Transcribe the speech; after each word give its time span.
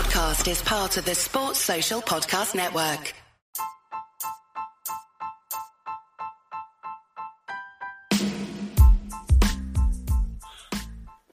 podcast 0.00 0.50
is 0.50 0.62
part 0.62 0.96
of 0.96 1.04
the 1.04 1.14
Sports 1.14 1.58
Social 1.58 2.00
Podcast 2.00 2.54
Network. 2.54 3.12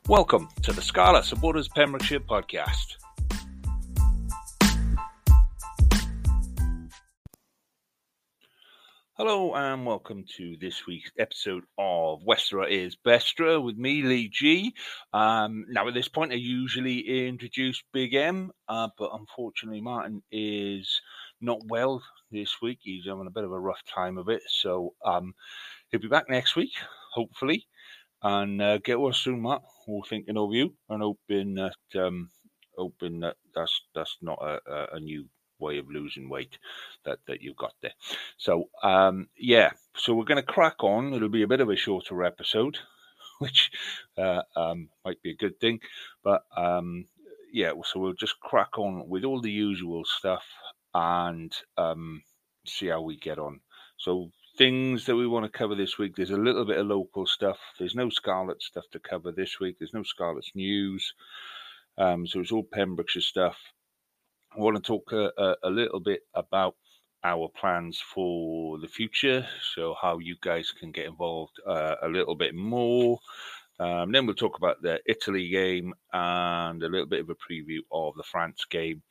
Welcome 0.09 0.49
to 0.63 0.73
the 0.73 0.81
Scarlet 0.81 1.23
Supporters 1.23 1.69
Pembrokeshire 1.69 2.19
podcast. 2.19 2.97
Hello 9.19 9.55
and 9.55 9.83
welcome 9.83 10.23
to 10.35 10.55
this 10.61 10.85
week's 10.85 11.09
episode 11.17 11.63
of 11.79 12.21
Westerer 12.21 12.69
is 12.69 12.95
Bestra 12.95 13.59
with 13.59 13.75
me, 13.75 14.03
Lee 14.03 14.29
G. 14.29 14.75
Um, 15.11 15.65
now, 15.69 15.87
at 15.87 15.95
this 15.95 16.07
point, 16.07 16.33
I 16.33 16.35
usually 16.35 17.27
introduce 17.27 17.81
Big 17.91 18.13
M, 18.13 18.51
uh, 18.69 18.89
but 18.95 19.09
unfortunately, 19.15 19.81
Martin 19.81 20.21
is 20.31 21.01
not 21.41 21.57
well 21.67 22.03
this 22.29 22.61
week. 22.61 22.77
He's 22.83 23.07
having 23.07 23.25
a 23.25 23.31
bit 23.31 23.43
of 23.43 23.51
a 23.51 23.59
rough 23.59 23.81
time 23.91 24.19
of 24.19 24.29
it, 24.29 24.43
so 24.47 24.93
um, 25.03 25.33
he'll 25.89 25.99
be 25.99 26.07
back 26.07 26.29
next 26.29 26.55
week, 26.55 26.73
hopefully. 27.11 27.65
And 28.21 28.61
uh, 28.61 28.77
get 28.77 28.99
well 28.99 29.13
soon, 29.13 29.41
Matt. 29.41 29.63
We're 29.87 30.03
thinking 30.07 30.37
of 30.37 30.53
you 30.53 30.75
and 30.89 31.01
hoping 31.01 31.55
that 31.55 31.99
um, 31.99 32.29
hoping 32.77 33.21
that 33.21 33.37
that's 33.55 33.81
that's 33.95 34.17
not 34.21 34.37
a, 34.43 34.89
a 34.93 34.99
new 34.99 35.25
way 35.59 35.77
of 35.77 35.89
losing 35.89 36.29
weight 36.29 36.57
that, 37.05 37.19
that 37.27 37.41
you've 37.41 37.57
got 37.57 37.73
there. 37.81 37.93
So, 38.37 38.69
um, 38.83 39.27
yeah, 39.37 39.71
so 39.95 40.13
we're 40.13 40.25
going 40.25 40.43
to 40.43 40.53
crack 40.53 40.83
on. 40.83 41.13
It'll 41.13 41.29
be 41.29 41.43
a 41.43 41.47
bit 41.47 41.61
of 41.61 41.69
a 41.69 41.75
shorter 41.75 42.23
episode, 42.23 42.77
which 43.39 43.71
uh, 44.17 44.41
um, 44.55 44.89
might 45.05 45.21
be 45.21 45.31
a 45.31 45.37
good 45.37 45.59
thing. 45.59 45.79
But 46.23 46.43
um, 46.55 47.05
yeah, 47.51 47.71
so 47.83 47.99
we'll 47.99 48.13
just 48.13 48.39
crack 48.39 48.77
on 48.77 49.07
with 49.07 49.23
all 49.23 49.41
the 49.41 49.51
usual 49.51 50.03
stuff 50.05 50.45
and 50.93 51.53
um, 51.77 52.21
see 52.65 52.87
how 52.87 53.01
we 53.01 53.17
get 53.17 53.39
on. 53.39 53.59
So, 53.97 54.31
things 54.57 55.05
that 55.05 55.15
we 55.15 55.27
want 55.27 55.45
to 55.45 55.55
cover 55.55 55.75
this 55.75 55.99
week 55.99 56.15
there's 56.15 56.31
a 56.31 56.37
little 56.37 56.65
bit 56.65 56.79
of 56.79 56.87
local 56.87 57.27
stuff. 57.27 57.59
There's 57.77 57.95
no 57.95 58.09
Scarlet 58.09 58.61
stuff 58.61 58.85
to 58.91 58.99
cover 58.99 59.31
this 59.31 59.59
week, 59.59 59.77
there's 59.79 59.93
no 59.93 60.03
Scarlet's 60.03 60.51
news. 60.55 61.13
Um, 61.97 62.27
so, 62.27 62.39
it's 62.39 62.51
all 62.51 62.63
Pembrokeshire 62.63 63.21
stuff 63.21 63.57
I 64.57 64.61
want 64.61 64.75
to 64.75 64.81
talk 64.81 65.11
a, 65.11 65.31
a, 65.37 65.55
a 65.65 65.69
little 65.69 65.99
bit 65.99 66.21
about 66.33 66.75
our 67.23 67.47
plans 67.47 68.01
for 68.13 68.79
the 68.79 68.87
future. 68.87 69.45
So, 69.75 69.95
how 70.01 70.17
you 70.17 70.35
guys 70.41 70.71
can 70.71 70.91
get 70.91 71.05
involved 71.05 71.53
uh, 71.67 71.95
a 72.01 72.07
little 72.07 72.35
bit 72.35 72.55
more. 72.55 73.19
Um, 73.79 74.11
then 74.11 74.25
we'll 74.25 74.33
talk 74.33 74.57
about 74.57 74.81
the 74.81 74.99
Italy 75.05 75.49
game 75.49 75.93
and 76.11 76.81
a 76.81 76.89
little 76.89 77.05
bit 77.05 77.19
of 77.19 77.29
a 77.29 77.35
preview 77.35 77.81
of 77.91 78.15
the 78.15 78.23
France 78.23 78.65
game. 78.67 79.03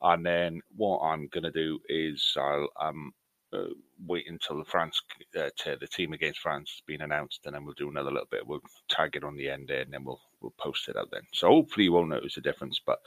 And 0.00 0.24
then 0.24 0.60
what 0.76 1.00
I'm 1.00 1.26
going 1.32 1.44
to 1.44 1.50
do 1.50 1.80
is 1.88 2.34
I'll 2.36 2.68
um, 2.80 3.12
uh, 3.52 3.64
wait 4.06 4.26
until 4.28 4.58
the 4.58 4.64
France 4.64 5.00
uh, 5.38 5.50
the 5.64 5.86
team 5.86 6.12
against 6.12 6.40
France 6.40 6.70
has 6.70 6.82
been 6.86 7.02
announced, 7.02 7.40
and 7.44 7.54
then 7.54 7.64
we'll 7.64 7.74
do 7.74 7.90
another 7.90 8.10
little 8.10 8.28
bit. 8.30 8.46
We'll 8.46 8.60
tag 8.88 9.16
it 9.16 9.24
on 9.24 9.36
the 9.36 9.50
end 9.50 9.68
there, 9.68 9.82
and 9.82 9.92
then 9.92 10.04
we'll 10.04 10.20
we'll 10.40 10.54
post 10.58 10.88
it 10.88 10.96
out 10.96 11.10
then. 11.10 11.22
So 11.32 11.48
hopefully 11.48 11.84
you 11.84 11.92
won't 11.92 12.08
notice 12.08 12.36
a 12.36 12.40
difference, 12.40 12.80
but 12.84 12.98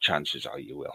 chances 0.00 0.46
are 0.46 0.58
you 0.58 0.78
will. 0.78 0.94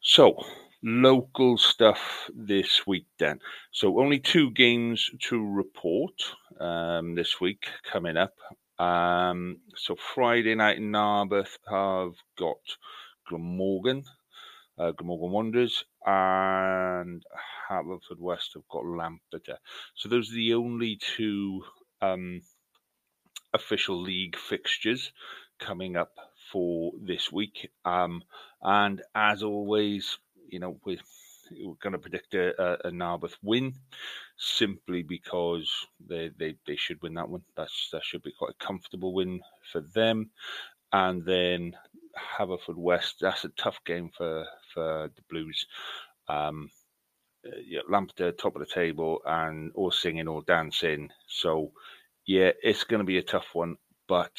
So 0.00 0.42
local 0.82 1.58
stuff 1.58 2.30
this 2.34 2.86
week 2.86 3.06
then. 3.18 3.40
So 3.72 3.98
only 3.98 4.18
two 4.18 4.50
games 4.52 5.10
to 5.28 5.44
report 5.44 6.14
um, 6.60 7.14
this 7.14 7.40
week 7.40 7.66
coming 7.84 8.16
up. 8.16 8.34
Um, 8.78 9.58
so 9.74 9.96
Friday 9.96 10.54
night 10.54 10.78
in 10.78 10.92
Narberth 10.92 11.58
have 11.68 12.12
got 12.38 12.58
Glamorgan, 13.28 14.04
uh, 14.78 14.92
Glamorgan 14.92 15.32
Wanderers, 15.32 15.84
and 16.08 17.22
Haverfordwest 17.70 18.54
have 18.54 18.66
got 18.70 18.86
Lampeter. 18.86 19.58
So 19.94 20.08
those 20.08 20.30
are 20.30 20.36
the 20.36 20.54
only 20.54 20.96
two 20.96 21.64
um, 22.00 22.40
official 23.52 24.00
league 24.00 24.36
fixtures 24.36 25.12
coming 25.58 25.96
up 25.96 26.14
for 26.50 26.92
this 26.98 27.30
week. 27.30 27.70
Um, 27.84 28.22
and 28.62 29.02
as 29.14 29.42
always, 29.42 30.18
you 30.48 30.60
know, 30.60 30.80
we're, 30.86 30.96
we're 31.50 31.74
going 31.74 31.92
to 31.92 31.98
predict 31.98 32.32
a, 32.32 32.86
a, 32.86 32.90
Narberth 32.90 33.36
win 33.42 33.74
simply 34.38 35.02
because 35.02 35.70
they, 36.00 36.30
they, 36.38 36.56
they 36.66 36.76
should 36.76 37.02
win 37.02 37.14
that 37.14 37.28
one. 37.28 37.42
That's 37.54 37.90
that 37.92 38.04
should 38.04 38.22
be 38.22 38.32
quite 38.32 38.52
a 38.58 38.64
comfortable 38.64 39.12
win 39.12 39.40
for 39.70 39.82
them. 39.82 40.30
And 40.90 41.22
then 41.26 41.74
Haverfordwest, 42.38 43.18
that's 43.20 43.44
a 43.44 43.50
tough 43.50 43.78
game 43.84 44.10
for 44.16 44.46
for 44.74 45.10
the 45.14 45.22
Blues. 45.30 45.66
Um, 46.28 46.70
uh, 47.46 47.56
yeah, 47.64 47.80
top 48.32 48.56
of 48.56 48.60
the 48.60 48.66
table 48.66 49.20
and 49.24 49.72
all 49.74 49.90
singing 49.90 50.28
or 50.28 50.42
dancing. 50.42 51.10
So 51.26 51.72
yeah, 52.26 52.50
it's 52.62 52.84
going 52.84 53.00
to 53.00 53.06
be 53.06 53.18
a 53.18 53.22
tough 53.22 53.54
one, 53.54 53.76
but 54.06 54.32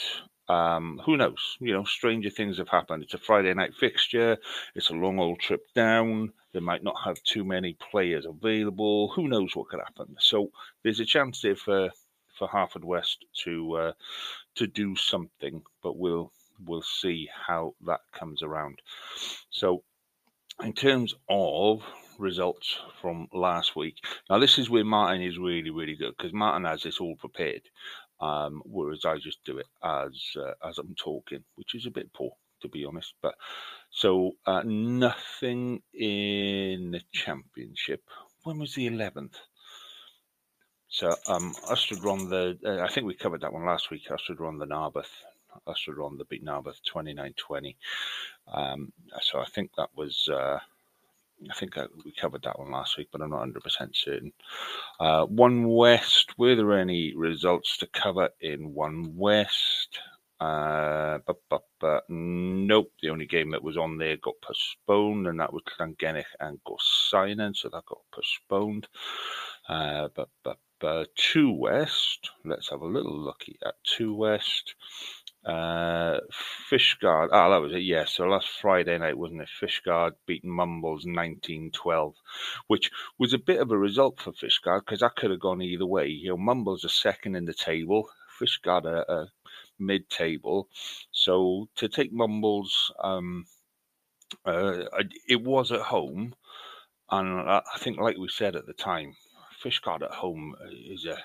um, 0.50 1.00
who 1.06 1.16
knows? 1.16 1.58
You 1.60 1.74
know, 1.74 1.84
stranger 1.84 2.30
things 2.30 2.58
have 2.58 2.70
happened. 2.70 3.04
It's 3.04 3.14
a 3.14 3.20
Friday 3.20 3.54
night 3.54 3.76
fixture. 3.76 4.38
It's 4.76 4.90
a 4.90 4.94
long 4.94 5.20
old 5.20 5.40
trip 5.40 5.62
down. 5.76 6.34
They 6.54 6.60
might 6.60 6.84
not 6.84 6.96
have 7.06 7.22
too 7.24 7.46
many 7.46 7.78
players 7.92 8.26
available. 8.26 9.10
Who 9.10 9.28
knows 9.28 9.56
what 9.56 9.70
could 9.70 9.80
happen? 9.80 10.16
So 10.20 10.50
there's 10.84 11.00
a 11.00 11.06
chance 11.06 11.42
there 11.42 11.56
for 11.56 11.92
for 12.38 12.48
Haverfordwest 12.48 13.18
to 13.44 13.74
uh, 13.76 13.92
to 14.56 14.68
do 14.68 14.96
something, 14.96 15.62
but 15.84 15.98
we'll 15.98 16.32
we'll 16.66 16.82
see 16.82 17.30
how 17.48 17.74
that 17.86 18.02
comes 18.14 18.42
around. 18.42 18.82
So, 19.50 19.84
in 20.64 20.74
terms 20.74 21.16
of 21.30 21.84
results 22.20 22.78
from 23.02 23.28
last 23.34 23.76
week. 23.76 23.96
Now, 24.30 24.40
this 24.40 24.58
is 24.58 24.70
where 24.70 24.84
Martin 24.84 25.22
is 25.22 25.38
really, 25.38 25.70
really 25.70 25.96
good 25.96 26.14
because 26.18 26.34
Martin 26.34 26.66
has 26.66 26.84
this 26.84 27.00
all 27.00 27.16
prepared, 27.16 27.62
um, 28.20 28.62
whereas 28.66 29.06
I 29.06 29.18
just 29.18 29.44
do 29.46 29.58
it 29.58 29.68
as 29.84 30.12
uh, 30.38 30.68
as 30.68 30.78
I'm 30.78 30.96
talking, 30.96 31.44
which 31.56 31.74
is 31.76 31.86
a 31.86 31.92
bit 31.92 32.14
poor 32.14 32.32
to 32.62 32.68
be 32.68 32.86
honest. 32.86 33.14
But 33.22 33.36
so 33.90 34.34
uh, 34.46 34.64
nothing 34.66 35.82
in 35.94 36.92
the 36.92 37.02
championship. 37.14 38.04
When 38.44 38.60
was 38.60 38.76
the 38.76 38.88
eleventh? 38.88 39.38
So 40.90 41.16
um, 41.28 41.54
Ystrad 41.70 42.02
Rhondda. 42.02 42.58
Uh, 42.66 42.84
I 42.84 42.90
think 42.90 43.06
we 43.06 43.16
covered 43.16 43.42
that 43.42 43.54
one 43.54 43.66
last 43.66 43.92
week. 43.92 44.04
Ystrad 44.10 44.38
Rhondda 44.38 44.68
Narberth. 45.50 45.78
Ystrad 45.78 46.18
the 46.18 46.26
beat 46.26 46.44
Narberth 46.44 46.82
29-20. 46.94 47.76
Um, 48.52 48.92
so 49.22 49.40
I 49.40 49.46
think 49.46 49.72
that 49.78 49.90
was. 49.96 50.28
Uh, 50.28 50.60
I 51.50 51.54
think 51.54 51.76
we 52.04 52.12
covered 52.12 52.42
that 52.44 52.60
one 52.60 52.72
last 52.72 52.98
week, 52.98 53.10
but 53.12 53.22
I'm 53.22 53.30
not 53.30 53.48
100% 53.48 53.96
certain. 53.96 54.34
Uh, 55.00 55.26
one 55.26 55.70
West, 55.70 56.38
were 56.38 56.56
there 56.56 56.78
any 56.78 57.16
results 57.16 57.78
to 57.78 57.88
cover 57.88 58.30
in 58.42 58.74
One 58.74 59.16
West? 59.16 60.00
Uh, 60.40 61.20
but, 61.26 61.38
but, 61.50 61.64
but 61.80 62.04
nope, 62.10 62.92
the 63.02 63.10
only 63.10 63.26
game 63.26 63.52
that 63.52 63.64
was 63.64 63.78
on 63.78 63.98
there 63.98 64.18
got 64.18 64.36
postponed, 64.42 65.28
and 65.28 65.40
that 65.40 65.52
was 65.52 65.64
Llangennech 65.80 66.24
and 66.40 66.60
Gorseinon, 66.64 67.56
so 67.56 67.70
that 67.70 67.86
got 67.86 68.00
postponed. 68.12 68.88
Uh, 69.68 70.08
but, 70.16 70.30
but, 70.44 70.58
but, 70.80 71.14
Two 71.16 71.52
West, 71.52 72.30
let's 72.46 72.70
have 72.70 72.82
a 72.82 72.86
little 72.86 73.18
looky 73.18 73.58
at 73.66 73.76
Two 73.84 74.14
West. 74.14 74.76
Uh, 75.46 76.20
Fishguard. 76.70 77.30
Ah, 77.32 77.50
that 77.50 77.62
was 77.62 77.74
it. 77.74 77.84
Yeah. 77.84 78.06
So 78.06 78.26
last 78.26 78.50
Friday 78.62 78.98
night, 78.98 79.18
wasn't 79.18 79.42
it? 79.42 79.50
Fishguard 79.62 80.12
beating 80.26 80.52
Mumbles 80.52 81.06
19-12, 81.06 82.14
which 82.68 82.92
was 83.18 83.34
a 83.34 83.38
bit 83.38 83.60
of 83.60 83.72
a 83.72 83.78
result 83.78 84.20
for 84.20 84.34
Fishguard 84.34 84.82
because 84.82 85.00
that 85.00 85.16
could 85.16 85.32
have 85.32 85.40
gone 85.40 85.62
either 85.62 85.86
way. 85.86 86.08
You 86.08 86.30
know, 86.30 86.38
Mumbles 86.38 86.84
are 86.84 86.90
second 86.90 87.36
in 87.36 87.46
the 87.46 87.54
table. 87.54 88.10
Fishguard 88.40 88.86
are, 88.86 89.10
are 89.10 89.30
mid-table. 89.80 90.68
So 91.12 91.70
to 91.76 91.88
take 91.88 92.12
Mumbles, 92.12 92.94
um, 93.02 93.46
uh, 94.46 94.84
it 95.28 95.42
was 95.42 95.72
at 95.72 95.82
home, 95.82 96.36
and 97.10 97.50
I 97.50 97.62
think, 97.80 97.98
like 97.98 98.18
we 98.18 98.30
said 98.30 98.56
at 98.56 98.68
the 98.68 98.74
time, 98.74 99.16
Fishguard 99.64 100.04
at 100.04 100.12
home 100.12 100.56
is 100.72 101.06
a 101.06 101.18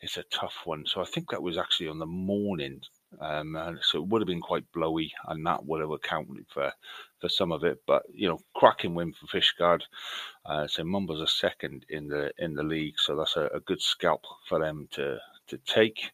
it's 0.00 0.16
a 0.16 0.24
tough 0.24 0.62
one. 0.64 0.84
So 0.86 1.00
I 1.00 1.04
think 1.04 1.30
that 1.30 1.42
was 1.42 1.56
actually 1.56 1.88
on 1.88 1.98
the 1.98 2.06
morning 2.06 2.80
um, 3.20 3.78
so 3.82 3.98
it 3.98 4.06
would 4.08 4.22
have 4.22 4.26
been 4.26 4.40
quite 4.40 4.70
blowy, 4.72 5.12
and 5.28 5.46
that 5.46 5.64
would 5.64 5.80
have 5.80 5.90
accounted 5.90 6.46
for 6.52 6.72
for 7.20 7.28
some 7.28 7.52
of 7.52 7.64
it. 7.64 7.78
But 7.86 8.02
you 8.12 8.28
know, 8.28 8.40
cracking 8.54 8.94
win 8.94 9.12
for 9.12 9.26
Fishguard. 9.26 9.82
Uh, 10.44 10.66
so 10.66 10.84
Mumbles 10.84 11.20
are 11.20 11.26
second 11.26 11.86
in 11.88 12.08
the 12.08 12.32
in 12.38 12.54
the 12.54 12.62
league, 12.62 12.98
so 12.98 13.16
that's 13.16 13.36
a, 13.36 13.46
a 13.54 13.60
good 13.60 13.80
scalp 13.80 14.24
for 14.48 14.58
them 14.58 14.88
to 14.92 15.18
to 15.48 15.58
take. 15.58 16.10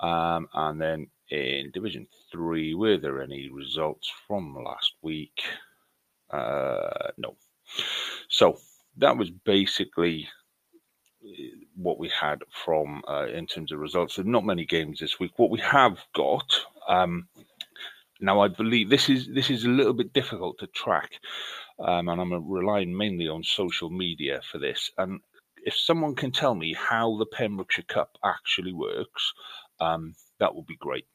Um, 0.00 0.48
and 0.54 0.80
then 0.80 1.06
in 1.30 1.70
Division 1.72 2.06
Three, 2.30 2.74
were 2.74 2.98
there 2.98 3.22
any 3.22 3.48
results 3.50 4.12
from 4.26 4.54
last 4.54 4.94
week? 5.02 5.42
Uh, 6.30 7.10
no. 7.16 7.36
So 8.28 8.58
that 8.96 9.16
was 9.16 9.30
basically 9.30 10.28
what 11.74 11.98
we 11.98 12.08
had 12.08 12.42
from 12.64 13.02
uh, 13.08 13.26
in 13.26 13.46
terms 13.46 13.72
of 13.72 13.78
results. 13.78 14.14
So 14.14 14.22
not 14.22 14.44
many 14.44 14.64
games 14.64 15.00
this 15.00 15.18
week. 15.20 15.32
What 15.36 15.50
we 15.50 15.60
have 15.60 15.98
got, 16.14 16.52
um, 16.88 17.28
now, 18.20 18.40
I 18.40 18.48
believe 18.48 18.88
this 18.88 19.08
is 19.10 19.28
this 19.28 19.50
is 19.50 19.64
a 19.64 19.68
little 19.68 19.92
bit 19.92 20.12
difficult 20.12 20.58
to 20.58 20.66
track, 20.68 21.20
um, 21.78 22.08
and 22.08 22.20
I'm 22.20 22.48
relying 22.48 22.96
mainly 22.96 23.28
on 23.28 23.42
social 23.42 23.90
media 23.90 24.40
for 24.50 24.58
this. 24.58 24.90
And 24.96 25.20
if 25.64 25.76
someone 25.76 26.14
can 26.14 26.32
tell 26.32 26.54
me 26.54 26.72
how 26.72 27.16
the 27.18 27.26
Pembrokeshire 27.26 27.84
Cup 27.88 28.16
actually 28.24 28.72
works, 28.72 29.32
um, 29.80 30.14
that 30.38 30.54
would 30.54 30.66
be 30.66 30.76
great. 30.76 31.06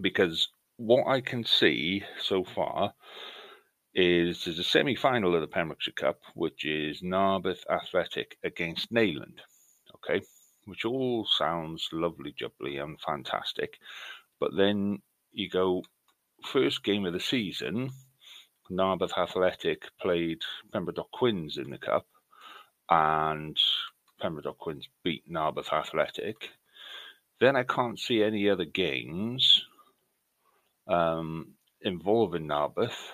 Because 0.00 0.48
what 0.76 1.06
I 1.08 1.20
can 1.20 1.44
see 1.44 2.04
so 2.20 2.44
far 2.44 2.94
is 3.94 4.44
there's 4.44 4.58
a 4.58 4.64
semi 4.64 4.94
final 4.94 5.34
of 5.34 5.40
the 5.40 5.46
Pembrokeshire 5.46 5.94
Cup, 5.94 6.20
which 6.34 6.64
is 6.64 7.02
Narberth 7.02 7.64
Athletic 7.70 8.38
against 8.42 8.92
Neyland. 8.92 9.40
Okay, 9.96 10.24
which 10.64 10.84
all 10.84 11.26
sounds 11.26 11.88
lovely, 11.92 12.32
jubbly, 12.32 12.82
and 12.82 13.00
fantastic. 13.00 13.78
But 14.40 14.56
then 14.56 15.02
you 15.32 15.48
go 15.48 15.84
first 16.44 16.82
game 16.82 17.06
of 17.06 17.12
the 17.12 17.20
season, 17.20 17.90
Narberth 18.70 19.16
Athletic 19.18 19.90
played 20.00 20.40
Pembroke 20.72 21.10
Quins 21.12 21.58
in 21.58 21.70
the 21.70 21.78
cup, 21.78 22.06
and 22.88 23.56
Pembroke 24.20 24.58
Quins 24.58 24.88
beat 25.02 25.30
Narberth 25.30 25.72
Athletic. 25.72 26.50
Then 27.40 27.56
I 27.56 27.64
can't 27.64 27.98
see 27.98 28.22
any 28.22 28.48
other 28.48 28.64
games 28.64 29.64
um, 30.86 31.54
involving 31.82 32.46
Narberth 32.46 33.12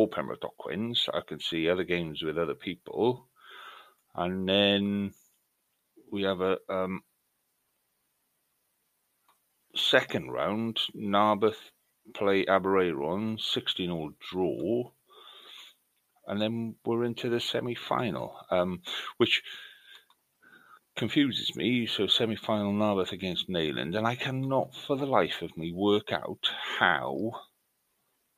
or 0.00 0.08
Pembroke 0.08 0.56
Quins. 0.56 1.08
I 1.12 1.20
can 1.20 1.40
see 1.40 1.68
other 1.68 1.84
games 1.84 2.22
with 2.22 2.38
other 2.38 2.54
people, 2.54 3.28
and 4.14 4.48
then 4.48 5.12
we 6.10 6.22
have 6.22 6.40
a 6.40 6.56
um, 6.70 7.02
second 9.76 10.30
round. 10.30 10.78
Narberth 10.94 11.70
play 12.14 12.46
Aberaeron, 12.46 13.38
16 13.38 13.90
all 13.90 14.12
draw, 14.30 14.90
and 16.26 16.40
then 16.40 16.76
we're 16.84 17.04
into 17.04 17.28
the 17.28 17.40
semi 17.40 17.74
final, 17.74 18.34
um, 18.50 18.80
which 19.18 19.42
confuses 20.96 21.54
me. 21.54 21.86
So, 21.86 22.06
semi 22.06 22.36
final 22.36 22.72
Narberth 22.72 23.12
against 23.12 23.50
Neyland, 23.50 23.94
and 23.96 24.06
I 24.06 24.16
cannot 24.16 24.74
for 24.74 24.96
the 24.96 25.06
life 25.06 25.42
of 25.42 25.58
me 25.58 25.72
work 25.74 26.10
out 26.10 26.50
how 26.78 27.32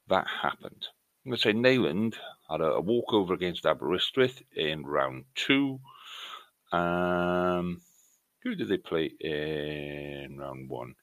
that 0.08 0.26
happened. 0.43 0.87
To 1.24 1.36
say 1.36 1.52
Neyland 1.52 2.16
had 2.50 2.60
a, 2.60 2.72
a 2.72 2.80
walkover 2.80 3.32
against 3.32 3.64
Aberystwyth 3.64 4.42
in 4.56 4.84
round 4.84 5.24
two. 5.36 5.78
Um, 6.72 7.80
who 8.42 8.56
did 8.56 8.69
they 8.69 8.76
play 8.76 9.04
in 9.20 10.36
round 10.36 10.69
one? 10.69 10.96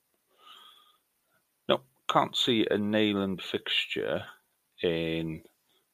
No, 1.70 1.84
can't 2.10 2.36
see 2.36 2.66
a 2.66 2.76
Neyland 2.76 3.42
fixture 3.42 4.26
in 4.84 5.44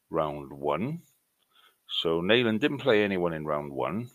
round 0.10 0.52
one. 0.52 1.04
So 2.02 2.20
Neyland 2.20 2.62
didn't 2.62 2.80
play 2.80 3.04
anyone 3.04 3.34
in 3.34 3.46
round 3.46 3.74
one, 3.74 4.10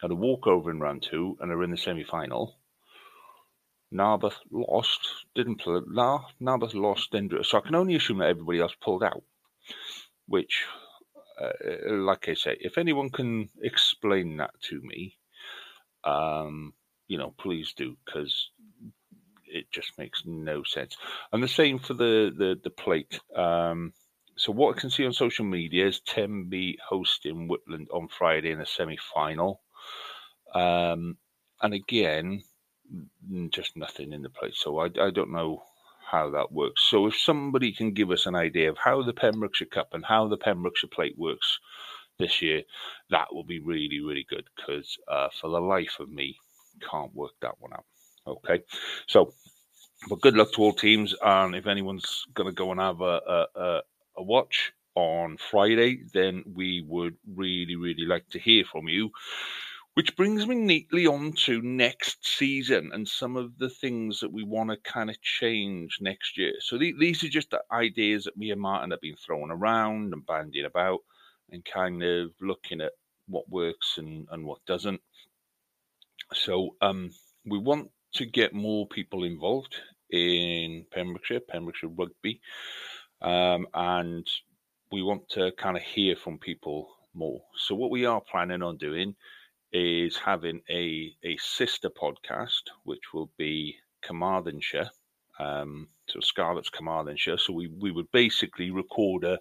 had 0.00 0.10
a 0.10 0.14
walkover 0.14 0.70
in 0.70 0.80
round 0.80 1.02
two, 1.02 1.36
and 1.40 1.52
are 1.52 1.62
in 1.62 1.72
the 1.72 1.76
semi 1.76 2.04
final. 2.04 2.56
Narberth 3.90 4.38
lost, 4.50 5.26
didn't 5.34 5.60
play. 5.60 5.82
Nar- 5.86 6.26
Narberth 6.40 6.72
lost, 6.72 7.14
so 7.42 7.58
I 7.58 7.60
can 7.60 7.74
only 7.74 7.96
assume 7.96 8.18
that 8.18 8.30
everybody 8.30 8.58
else 8.58 8.74
pulled 8.80 9.02
out. 9.02 9.22
Which, 10.26 10.64
uh, 11.40 11.50
like 11.90 12.28
I 12.28 12.34
say, 12.34 12.56
if 12.60 12.78
anyone 12.78 13.10
can 13.10 13.48
explain 13.62 14.36
that 14.38 14.52
to 14.68 14.80
me, 14.82 15.16
um, 16.04 16.72
you 17.08 17.18
know, 17.18 17.34
please 17.38 17.74
do, 17.76 17.96
because 18.04 18.50
it 19.46 19.70
just 19.70 19.98
makes 19.98 20.22
no 20.24 20.62
sense. 20.62 20.96
And 21.32 21.42
the 21.42 21.48
same 21.48 21.78
for 21.78 21.94
the 21.94 22.32
the, 22.36 22.58
the 22.62 22.70
plate. 22.70 23.20
Um, 23.36 23.92
so 24.36 24.50
what 24.52 24.76
I 24.76 24.80
can 24.80 24.90
see 24.90 25.04
on 25.04 25.12
social 25.12 25.44
media 25.44 25.86
is 25.86 26.00
Tenby 26.00 26.78
hosting 26.88 27.48
Whitland 27.48 27.88
on 27.92 28.08
Friday 28.08 28.50
in 28.50 28.60
a 28.60 28.66
semi-final. 28.66 29.60
Um, 30.54 31.18
and 31.60 31.74
again, 31.74 32.42
just 33.50 33.76
nothing 33.76 34.12
in 34.12 34.22
the 34.22 34.30
plate. 34.30 34.54
So 34.54 34.78
I, 34.78 34.86
I 35.00 35.10
don't 35.10 35.32
know 35.32 35.62
how 36.12 36.30
that 36.30 36.52
works. 36.52 36.82
So 36.88 37.06
if 37.06 37.16
somebody 37.16 37.72
can 37.72 37.92
give 37.92 38.10
us 38.10 38.26
an 38.26 38.36
idea 38.36 38.70
of 38.70 38.78
how 38.78 39.02
the 39.02 39.14
Pembrokeshire 39.14 39.66
Cup 39.66 39.88
and 39.92 40.04
how 40.04 40.28
the 40.28 40.36
Pembrokeshire 40.36 40.90
Plate 40.92 41.16
works 41.18 41.58
this 42.18 42.42
year, 42.42 42.62
that 43.10 43.34
will 43.34 43.44
be 43.44 43.58
really, 43.60 44.00
really 44.00 44.26
good 44.28 44.44
because 44.56 44.98
uh, 45.08 45.28
for 45.40 45.48
the 45.50 45.60
life 45.60 45.96
of 45.98 46.10
me, 46.10 46.36
can't 46.90 47.14
work 47.14 47.32
that 47.40 47.54
one 47.58 47.72
out. 47.72 47.84
Okay, 48.26 48.62
so 49.08 49.32
but 50.08 50.20
good 50.20 50.36
luck 50.36 50.52
to 50.52 50.62
all 50.62 50.72
teams. 50.72 51.14
And 51.22 51.54
if 51.54 51.66
anyone's 51.66 52.24
going 52.34 52.48
to 52.48 52.54
go 52.54 52.70
and 52.72 52.80
have 52.80 53.00
a, 53.00 53.46
a, 53.56 53.80
a 54.18 54.22
watch 54.22 54.72
on 54.94 55.38
Friday, 55.38 56.02
then 56.12 56.44
we 56.54 56.84
would 56.86 57.16
really, 57.34 57.76
really 57.76 58.04
like 58.04 58.28
to 58.30 58.38
hear 58.38 58.64
from 58.70 58.88
you. 58.88 59.10
Which 59.94 60.16
brings 60.16 60.46
me 60.46 60.54
neatly 60.54 61.06
on 61.06 61.32
to 61.44 61.60
next 61.60 62.26
season 62.26 62.90
and 62.94 63.06
some 63.06 63.36
of 63.36 63.58
the 63.58 63.68
things 63.68 64.20
that 64.20 64.32
we 64.32 64.42
want 64.42 64.70
to 64.70 64.78
kind 64.90 65.10
of 65.10 65.20
change 65.20 65.98
next 66.00 66.38
year. 66.38 66.54
So 66.60 66.78
th- 66.78 66.94
these 66.98 67.22
are 67.22 67.28
just 67.28 67.50
the 67.50 67.60
ideas 67.70 68.24
that 68.24 68.36
me 68.36 68.50
and 68.52 68.60
Martin 68.60 68.90
have 68.90 69.02
been 69.02 69.16
throwing 69.16 69.50
around 69.50 70.14
and 70.14 70.24
bandying 70.24 70.64
about 70.64 71.00
and 71.50 71.62
kind 71.64 72.02
of 72.02 72.30
looking 72.40 72.80
at 72.80 72.92
what 73.28 73.48
works 73.50 73.98
and, 73.98 74.26
and 74.30 74.46
what 74.46 74.64
doesn't. 74.66 75.00
So 76.32 76.76
um, 76.80 77.10
we 77.44 77.58
want 77.58 77.90
to 78.14 78.24
get 78.24 78.54
more 78.54 78.86
people 78.86 79.24
involved 79.24 79.76
in 80.10 80.86
Pembrokeshire, 80.90 81.40
Pembrokeshire 81.40 81.90
Rugby, 81.90 82.40
um, 83.20 83.66
and 83.74 84.26
we 84.90 85.02
want 85.02 85.28
to 85.30 85.52
kind 85.52 85.76
of 85.76 85.82
hear 85.82 86.16
from 86.16 86.38
people 86.38 86.88
more. 87.14 87.42
So 87.56 87.74
what 87.74 87.90
we 87.90 88.06
are 88.06 88.22
planning 88.22 88.62
on 88.62 88.78
doing 88.78 89.14
is 89.72 90.16
having 90.16 90.60
a 90.70 91.14
a 91.24 91.36
sister 91.38 91.90
podcast, 91.90 92.62
which 92.84 93.12
will 93.12 93.30
be 93.38 93.76
Carmarthenshire. 94.02 94.90
Um, 95.38 95.88
so 96.08 96.20
Scarlet's 96.20 96.70
Carmarthenshire. 96.70 97.38
So 97.38 97.52
we, 97.52 97.68
we 97.68 97.90
would 97.90 98.10
basically 98.12 98.70
record 98.70 99.24
a, 99.24 99.38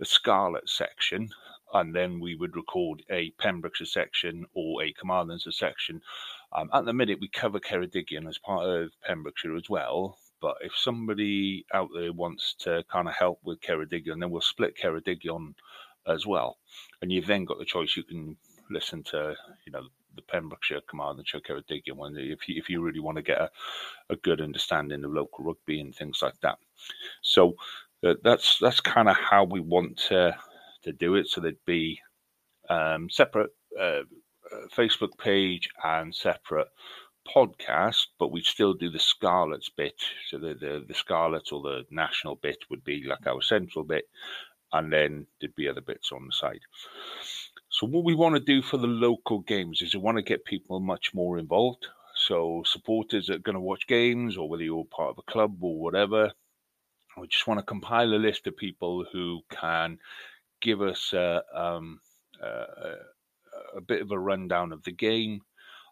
a 0.00 0.04
Scarlet 0.04 0.68
section 0.68 1.28
and 1.74 1.94
then 1.94 2.18
we 2.18 2.34
would 2.34 2.56
record 2.56 3.02
a 3.10 3.30
Pembrokeshire 3.32 3.86
section 3.86 4.46
or 4.54 4.82
a 4.82 4.92
Carmarthenshire 4.92 5.52
section 5.52 6.00
um, 6.52 6.70
at 6.72 6.84
the 6.86 6.94
minute, 6.94 7.18
we 7.20 7.28
cover 7.28 7.60
Ceredigion 7.60 8.26
as 8.28 8.38
part 8.38 8.66
of 8.66 8.90
Pembrokeshire 9.02 9.56
as 9.56 9.68
well. 9.68 10.18
But 10.40 10.56
if 10.62 10.74
somebody 10.74 11.66
out 11.74 11.90
there 11.94 12.12
wants 12.12 12.54
to 12.60 12.84
kind 12.90 13.08
of 13.08 13.14
help 13.14 13.40
with 13.42 13.60
Ceredigion, 13.60 14.20
then 14.20 14.30
we'll 14.30 14.40
split 14.40 14.76
Ceredigion 14.76 15.54
as 16.06 16.26
well. 16.26 16.58
And 17.02 17.12
you've 17.12 17.26
then 17.26 17.44
got 17.44 17.58
the 17.58 17.64
choice. 17.64 17.96
You 17.96 18.02
can 18.04 18.36
listen 18.70 19.02
to, 19.04 19.34
you 19.66 19.72
know, 19.72 19.82
the 20.14 20.22
Pembrokeshire 20.22 20.80
Carmarthenshire 20.88 21.40
Ceredigion 21.40 21.96
one 21.96 22.16
if 22.18 22.48
you, 22.48 22.56
if 22.58 22.68
you 22.68 22.82
really 22.82 23.00
want 23.00 23.16
to 23.16 23.22
get 23.22 23.40
a, 23.40 23.50
a 24.10 24.16
good 24.16 24.40
understanding 24.40 25.04
of 25.04 25.12
local 25.12 25.44
rugby 25.44 25.80
and 25.80 25.94
things 25.94 26.20
like 26.22 26.40
that. 26.40 26.58
So 27.22 27.54
uh, 28.04 28.14
that's 28.24 28.58
that's 28.58 28.80
kind 28.80 29.08
of 29.08 29.16
how 29.16 29.44
we 29.44 29.60
want 29.60 29.96
to 30.08 30.36
to 30.82 30.92
do 30.92 31.14
it. 31.14 31.28
So 31.28 31.40
there'd 31.40 31.64
be 31.66 32.00
um, 32.68 33.08
separate 33.10 33.50
uh, 33.78 34.02
Facebook 34.74 35.16
page 35.18 35.68
and 35.84 36.14
separate 36.14 36.68
podcast, 37.34 38.06
but 38.18 38.32
we'd 38.32 38.44
still 38.44 38.74
do 38.74 38.90
the 38.90 38.98
Scarlets 38.98 39.68
bit. 39.68 40.00
So 40.28 40.38
the, 40.38 40.54
the, 40.54 40.84
the 40.86 40.94
Scarlets 40.94 41.52
or 41.52 41.62
the 41.62 41.84
national 41.90 42.36
bit 42.36 42.58
would 42.70 42.84
be 42.84 43.04
like 43.06 43.26
our 43.26 43.42
central 43.42 43.84
bit, 43.84 44.08
and 44.72 44.92
then 44.92 45.26
there'd 45.40 45.54
be 45.54 45.68
other 45.68 45.80
bits 45.80 46.10
on 46.12 46.26
the 46.26 46.32
side. 46.32 46.60
So 47.70 47.86
what 47.86 48.04
we 48.04 48.14
want 48.14 48.34
to 48.34 48.40
do 48.40 48.62
for 48.62 48.78
the 48.78 48.86
local 48.86 49.40
games 49.40 49.82
is 49.82 49.94
we 49.94 50.00
want 50.00 50.16
to 50.16 50.22
get 50.22 50.44
people 50.44 50.80
much 50.80 51.12
more 51.12 51.38
involved. 51.38 51.86
So 52.14 52.62
supporters 52.64 53.26
that 53.26 53.36
are 53.36 53.38
going 53.40 53.54
to 53.54 53.60
watch 53.60 53.86
games, 53.86 54.36
or 54.36 54.48
whether 54.48 54.62
you're 54.62 54.84
part 54.86 55.10
of 55.10 55.18
a 55.18 55.30
club 55.30 55.62
or 55.62 55.78
whatever, 55.78 56.32
we 57.18 57.28
just 57.28 57.46
want 57.46 57.58
to 57.58 57.66
compile 57.66 58.12
a 58.14 58.16
list 58.16 58.46
of 58.46 58.56
people 58.56 59.04
who 59.12 59.42
can 59.50 59.98
give 60.60 60.80
us 60.80 61.12
a, 61.12 61.42
um, 61.54 62.00
a, 62.42 63.76
a 63.76 63.80
bit 63.80 64.00
of 64.00 64.10
a 64.12 64.18
rundown 64.18 64.72
of 64.72 64.82
the 64.84 64.92
game. 64.92 65.42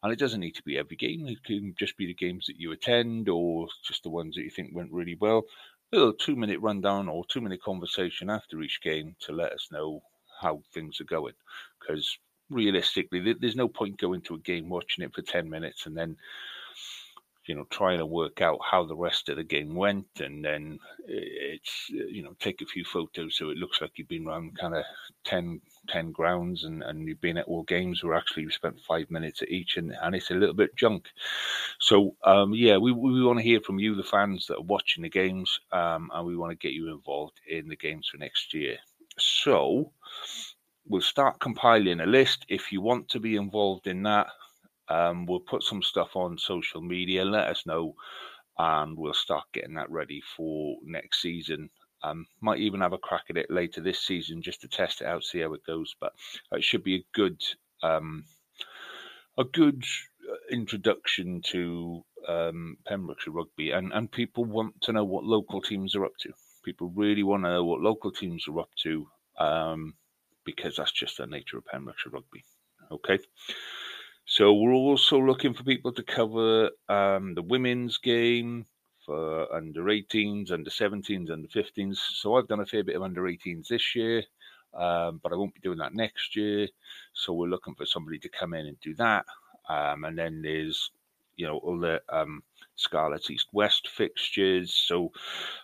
And 0.03 0.13
it 0.13 0.19
doesn't 0.19 0.41
need 0.41 0.55
to 0.55 0.63
be 0.63 0.79
every 0.79 0.97
game. 0.97 1.27
It 1.29 1.45
can 1.45 1.75
just 1.79 1.97
be 1.97 2.07
the 2.07 2.15
games 2.15 2.47
that 2.47 2.59
you 2.59 2.73
attend 2.73 3.29
or 3.29 3.69
just 3.85 4.03
the 4.03 4.11
ones 4.11 4.35
that 4.35 4.43
you 4.43 4.51
think 4.51 4.71
went 4.75 4.93
really 4.93 5.17
well. 5.21 5.45
A 5.93 5.97
little 5.97 6.13
two 6.15 6.37
minute 6.37 6.61
rundown 6.61 7.09
or 7.09 7.25
two 7.27 7.41
minute 7.41 7.63
conversation 7.63 8.31
after 8.31 8.63
each 8.63 8.81
game 8.83 9.15
to 9.21 9.33
let 9.33 9.53
us 9.53 9.69
know 9.71 10.03
how 10.41 10.63
things 10.73 11.01
are 11.01 11.05
going. 11.05 11.35
Because 11.81 12.19
realistically, 12.51 13.35
there's 13.41 13.57
no 13.57 13.69
point 13.69 13.99
going 13.99 14.23
to 14.23 14.35
a 14.35 14.39
game 14.39 14.69
watching 14.69 15.05
it 15.05 15.15
for 15.15 15.23
10 15.23 15.49
minutes 15.49 15.87
and 15.87 15.97
then 15.97 16.17
you 17.47 17.55
know, 17.55 17.67
trying 17.71 17.99
to 17.99 18.07
work 18.07 18.41
out 18.41 18.59
how 18.63 18.85
the 18.85 18.97
rest 18.97 19.29
of 19.29 19.37
the 19.37 19.45
game 19.45 19.75
went, 19.75 20.07
and 20.19 20.45
then 20.45 20.79
it's 21.07 21.87
you 21.89 22.23
know 22.23 22.35
take 22.41 22.61
a 22.61 22.67
few 22.67 22.85
photos 22.85 23.37
so 23.37 23.51
it 23.51 23.57
looks 23.57 23.81
like 23.81 23.93
you've 23.95 24.09
been 24.09 24.27
around 24.27 24.59
kind 24.59 24.75
of 24.75 24.85
10, 25.25 25.61
10 25.89 26.11
grounds 26.11 26.65
and, 26.65 26.83
and 26.83 27.07
you've 27.07 27.21
been 27.21 27.39
at 27.39 27.47
all 27.47 27.63
games 27.63 28.03
where 28.03 28.17
actually 28.17 28.43
you 28.43 28.51
spent 28.51 28.81
five 28.81 29.09
minutes 29.11 29.43
at 29.43 29.51
each, 29.51 29.77
and, 29.77 29.95
and 30.03 30.15
it's 30.15 30.31
a 30.31 30.35
little 30.35 30.55
bit 30.55 30.75
junk. 30.77 31.07
So 31.79 32.17
um, 32.25 32.53
yeah, 32.55 32.77
we 32.79 32.93
we 32.93 33.23
want 33.23 33.39
to 33.39 33.45
hear 33.45 33.61
from 33.61 33.79
you, 33.79 33.95
the 33.95 34.03
fans 34.03 34.47
that 34.47 34.59
are 34.59 34.63
watching 34.63 35.03
the 35.03 35.09
games, 35.09 35.61
um, 35.73 36.11
and 36.13 36.27
we 36.27 36.37
want 36.37 36.51
to 36.51 36.57
get 36.67 36.75
you 36.75 36.93
involved 36.93 37.41
in 37.49 37.69
the 37.69 37.77
games 37.77 38.09
for 38.09 38.19
next 38.19 38.55
year. 38.55 38.79
So 39.19 39.93
we'll 40.89 41.01
start 41.01 41.41
compiling 41.41 42.01
a 42.01 42.07
list. 42.07 42.47
If 42.49 42.73
you 42.73 42.81
want 42.81 43.09
to 43.11 43.21
be 43.21 43.37
involved 43.37 43.87
in 43.87 44.03
that, 44.05 44.29
um, 44.89 45.27
we'll 45.27 45.41
put 45.41 45.63
some 45.63 45.83
stuff 45.83 46.15
on 46.15 46.39
social 46.39 46.81
media. 46.81 47.25
Let 47.25 47.49
us 47.49 47.67
know, 47.67 47.95
and 48.59 48.97
we'll 48.97 49.15
start 49.15 49.45
getting 49.53 49.75
that 49.75 49.91
ready 49.91 50.23
for 50.37 50.77
next 50.85 51.23
season. 51.23 51.71
Um, 52.03 52.27
might 52.41 52.61
even 52.61 52.81
have 52.81 52.93
a 52.93 52.99
crack 52.99 53.25
at 53.31 53.37
it 53.37 53.51
later 53.51 53.81
this 53.81 54.01
season 54.01 54.43
just 54.43 54.61
to 54.61 54.69
test 54.69 55.01
it 55.01 55.07
out, 55.07 55.25
see 55.25 55.41
how 55.41 55.55
it 55.55 55.67
goes. 55.67 55.95
But 56.01 56.13
it 56.53 56.63
should 56.63 56.85
be 56.85 56.97
a 56.97 57.07
good, 57.15 57.43
um, 57.83 58.25
a 59.39 59.45
good 59.45 59.83
uh, 60.31 60.37
introduction 60.51 61.43
to 61.47 62.05
um, 62.29 62.77
Pembrokeshire 62.87 63.33
rugby, 63.33 63.71
and 63.71 63.93
and 63.93 64.11
people 64.11 64.45
want 64.45 64.81
to 64.83 64.93
know 64.93 65.05
what 65.05 65.25
local 65.25 65.61
teams 65.61 65.97
are 65.97 66.05
up 66.05 66.17
to. 66.21 66.33
People 66.65 66.93
really 66.95 67.23
want 67.23 67.45
to 67.45 67.51
know 67.51 67.65
what 67.65 67.81
local 67.81 68.11
teams 68.11 68.47
are 68.49 68.61
up 68.61 68.71
to, 68.83 69.07
um, 69.39 69.95
because 70.47 70.77
that's 70.77 70.93
just 70.93 71.19
the 71.19 71.27
nature 71.27 71.59
of 71.59 71.67
Pembrokeshire 71.67 72.13
rugby. 72.13 72.45
Okay. 72.91 73.19
So 74.25 74.55
we're 74.55 74.73
also 74.73 75.19
looking 75.19 75.53
for 75.53 75.65
people 75.65 75.93
to 75.93 76.03
cover 76.03 76.71
um, 76.89 77.35
the 77.35 77.43
women's 77.43 77.99
game 77.99 78.65
for 79.05 79.53
under 79.55 79.85
18s, 79.85 80.51
under 80.51 80.71
17s, 80.71 81.31
under 81.31 81.49
15s. 81.49 81.97
So 81.97 82.35
I've 82.35 82.49
done 82.49 82.61
a 82.61 82.67
fair 82.67 82.83
bit 82.83 82.97
of 82.97 83.03
under 83.03 83.23
18s 83.23 83.69
this 83.69 83.95
year, 83.95 84.25
um, 84.75 85.21
but 85.23 85.33
I 85.33 85.37
won't 85.37 85.55
be 85.55 85.61
doing 85.61 85.79
that 85.79 85.95
next 85.95 86.35
year. 86.35 86.67
So 87.13 87.33
we're 87.33 87.49
looking 87.49 87.75
for 87.75 87.87
somebody 87.87 88.19
to 88.19 88.29
come 88.29 88.55
in 88.55 88.67
and 88.67 88.81
do 88.81 88.95
that. 88.95 89.27
Um, 89.69 90.05
and 90.05 90.19
then 90.19 90.43
there's, 90.43 90.91
you 91.37 91.47
know, 91.47 91.59
all 91.59 91.79
the 91.79 92.03
um, 92.09 92.43
Scarlets 92.77 93.31
East 93.31 93.49
West 93.53 93.89
fixtures. 93.89 94.75
So, 94.75 95.13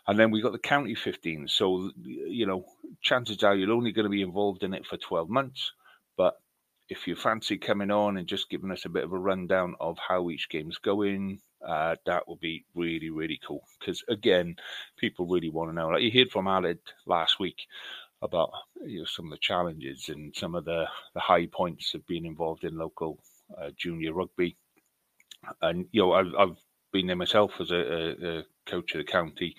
and 0.06 0.18
then 0.18 0.30
we 0.30 0.42
got 0.42 0.52
the 0.52 0.58
county 0.58 0.94
15. 0.94 1.48
So, 1.48 1.90
you 2.04 2.46
know, 2.46 2.64
chances 3.00 3.42
are 3.42 3.54
you're 3.54 3.72
only 3.72 3.92
going 3.92 4.04
to 4.04 4.10
be 4.10 4.22
involved 4.22 4.62
in 4.62 4.74
it 4.74 4.86
for 4.86 4.96
12 4.96 5.28
months, 5.28 5.72
but 6.16 6.34
if 6.88 7.06
you 7.06 7.14
fancy 7.16 7.56
coming 7.56 7.90
on 7.90 8.16
and 8.16 8.26
just 8.26 8.50
giving 8.50 8.70
us 8.70 8.84
a 8.84 8.90
bit 8.90 9.04
of 9.04 9.12
a 9.12 9.18
rundown 9.18 9.74
of 9.80 9.98
how 9.98 10.28
each 10.28 10.48
game's 10.48 10.78
going, 10.78 11.40
uh, 11.66 11.96
that 12.06 12.28
would 12.28 12.40
be 12.40 12.64
really, 12.74 13.10
really 13.10 13.40
cool. 13.46 13.62
Because 13.78 14.02
again, 14.08 14.56
people 14.98 15.26
really 15.26 15.48
want 15.48 15.70
to 15.70 15.74
know. 15.74 15.88
Like 15.88 16.02
you 16.02 16.10
heard 16.12 16.30
from 16.30 16.46
Aled 16.46 16.78
last 17.06 17.38
week 17.38 17.62
about 18.20 18.50
you 18.84 19.00
know, 19.00 19.04
some 19.04 19.26
of 19.26 19.30
the 19.32 19.38
challenges 19.38 20.08
and 20.08 20.34
some 20.34 20.54
of 20.54 20.64
the, 20.64 20.86
the 21.14 21.20
high 21.20 21.46
points 21.46 21.94
of 21.94 22.06
being 22.06 22.24
involved 22.24 22.64
in 22.64 22.76
local 22.76 23.18
uh, 23.60 23.70
junior 23.76 24.12
rugby. 24.12 24.56
And 25.60 25.86
you 25.92 26.02
know, 26.02 26.12
I've, 26.12 26.34
I've 26.38 26.56
been 26.92 27.06
there 27.08 27.16
myself 27.16 27.52
as 27.60 27.70
a, 27.70 27.76
a, 27.76 28.38
a 28.40 28.44
coach 28.66 28.94
of 28.94 28.98
the 28.98 29.04
county. 29.04 29.56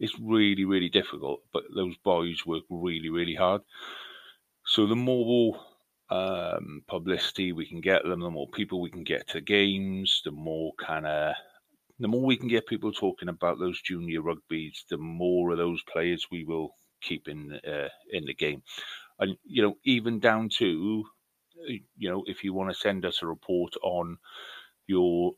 It's 0.00 0.18
really, 0.18 0.64
really 0.64 0.88
difficult, 0.88 1.42
but 1.52 1.64
those 1.74 1.96
boys 1.98 2.44
work 2.46 2.64
really, 2.68 3.10
really 3.10 3.34
hard. 3.34 3.62
So 4.66 4.86
the 4.86 4.96
more 4.96 5.60
um, 6.10 6.82
publicity 6.86 7.52
we 7.52 7.66
can 7.66 7.80
get 7.80 8.04
them, 8.04 8.20
the 8.20 8.30
more 8.30 8.48
people 8.48 8.80
we 8.80 8.90
can 8.90 9.04
get 9.04 9.28
to 9.28 9.40
games, 9.40 10.22
the 10.24 10.30
more 10.32 10.72
kind 10.78 11.06
of 11.06 11.34
the 12.00 12.08
more 12.08 12.22
we 12.24 12.36
can 12.36 12.48
get 12.48 12.66
people 12.66 12.92
talking 12.92 13.28
about 13.28 13.58
those 13.58 13.80
junior 13.80 14.20
rugbies, 14.20 14.84
the 14.90 14.98
more 14.98 15.52
of 15.52 15.58
those 15.58 15.82
players 15.84 16.26
we 16.30 16.44
will 16.44 16.74
keep 17.00 17.28
in 17.28 17.52
uh, 17.66 17.88
in 18.10 18.24
the 18.24 18.34
game. 18.34 18.62
And 19.18 19.36
you 19.44 19.62
know, 19.62 19.76
even 19.84 20.18
down 20.20 20.48
to 20.58 21.04
you 21.96 22.10
know, 22.10 22.24
if 22.26 22.44
you 22.44 22.52
want 22.52 22.70
to 22.70 22.78
send 22.78 23.04
us 23.04 23.22
a 23.22 23.26
report 23.26 23.74
on 23.82 24.18
your 24.86 25.32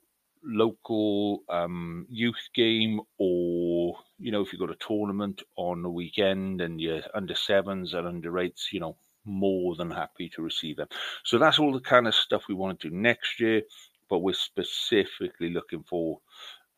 local 0.47 1.43
um, 1.49 2.07
youth 2.09 2.49
game, 2.55 3.01
or 3.19 3.99
you 4.19 4.31
know, 4.33 4.41
if 4.41 4.53
you've 4.53 4.61
got 4.61 4.71
a 4.71 4.87
tournament 4.87 5.43
on 5.57 5.83
the 5.83 5.91
weekend 5.91 6.61
and 6.61 6.81
you're 6.81 7.03
under 7.15 7.35
sevens 7.35 7.95
and 7.95 8.07
under 8.07 8.39
eights, 8.39 8.73
you 8.73 8.81
know, 8.81 8.97
more 9.25 9.75
than 9.77 9.91
happy 9.91 10.29
to 10.31 10.43
receive 10.43 10.77
them. 10.77 10.89
So 11.25 11.39
that's 11.39 11.59
all 11.59 11.73
the 11.73 11.81
kind 11.81 12.07
of 12.07 12.15
stuff 12.15 12.45
we 12.49 12.55
want 12.55 12.81
to 12.81 12.91
do 12.91 12.97
next 12.97 13.41
year, 13.41 13.63
but 14.09 14.21
we're 14.21 14.35
specifically 14.35 15.51
looking 15.51 15.83
for 15.83 16.21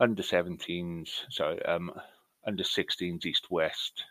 under 0.00 0.22
17s, 0.22 1.08
sorry, 1.30 1.62
um, 1.64 1.92
under 2.46 2.62
16s 2.62 3.26
East 3.26 3.50
West, 3.50 4.04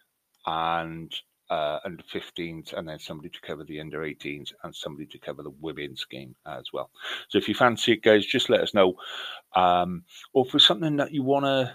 and 0.46 1.14
uh, 1.50 1.80
under 1.86 2.04
15s, 2.04 2.74
and 2.74 2.88
then 2.88 3.00
somebody 3.00 3.30
to 3.30 3.42
cover 3.42 3.64
the 3.64 3.80
under 3.80 4.00
18s 4.02 4.54
and 4.64 4.76
somebody 4.76 5.06
to 5.08 5.20
cover 5.20 5.44
the 5.44 5.54
women's 5.62 6.06
game 6.06 6.36
as 6.46 6.66
well. 6.74 6.90
So 7.30 7.38
if 7.38 7.48
you 7.48 7.56
fancy 7.56 7.94
it, 7.94 8.04
guys, 8.04 8.26
just 8.26 8.50
let 8.50 8.62
us 8.62 8.74
know. 8.74 8.96
Um, 9.56 10.04
or 10.34 10.46
for 10.46 10.60
something 10.60 10.98
that 10.98 11.12
you 11.12 11.24
wanna 11.24 11.74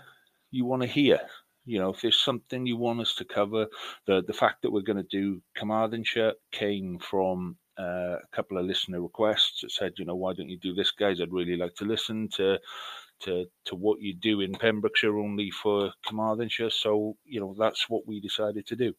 you 0.50 0.64
wanna 0.64 0.87
hear, 0.87 1.21
you 1.64 1.79
know, 1.79 1.91
if 1.91 2.00
there's 2.00 2.19
something 2.19 2.67
you 2.67 2.76
want 2.76 3.00
us 3.00 3.14
to 3.17 3.25
cover, 3.25 3.67
the 4.07 4.23
the 4.26 4.33
fact 4.33 4.62
that 4.62 4.71
we're 4.71 4.81
going 4.83 5.02
to 5.02 5.02
do 5.05 5.41
Carmarthenshire 5.57 6.33
came 6.50 6.99
from 6.99 7.57
uh, 7.79 8.17
a 8.23 8.26
couple 8.33 8.59
of 8.59 8.67
listener 8.67 9.00
requests 9.00 9.61
that 9.61 9.71
said, 9.71 9.93
you 9.97 10.05
know, 10.05 10.17
why 10.17 10.33
don't 10.35 10.49
you 10.49 10.59
do 10.59 10.75
this, 10.75 10.91
guys? 10.91 11.21
I'd 11.21 11.33
really 11.33 11.57
like 11.57 11.75
to 11.76 11.85
listen 11.85 12.29
to 12.35 12.59
to 13.25 13.47
to 13.67 13.75
what 13.75 14.00
you 14.00 14.14
do 14.14 14.41
in 14.41 14.52
Pembrokeshire 14.52 15.19
only 15.19 15.50
for 15.50 15.93
Carmarthenshire. 16.07 16.71
So 16.71 17.17
you 17.25 17.41
know, 17.41 17.55
that's 17.59 17.88
what 17.88 18.07
we 18.07 18.21
decided 18.21 18.67
to 18.67 18.76
do. 18.76 18.95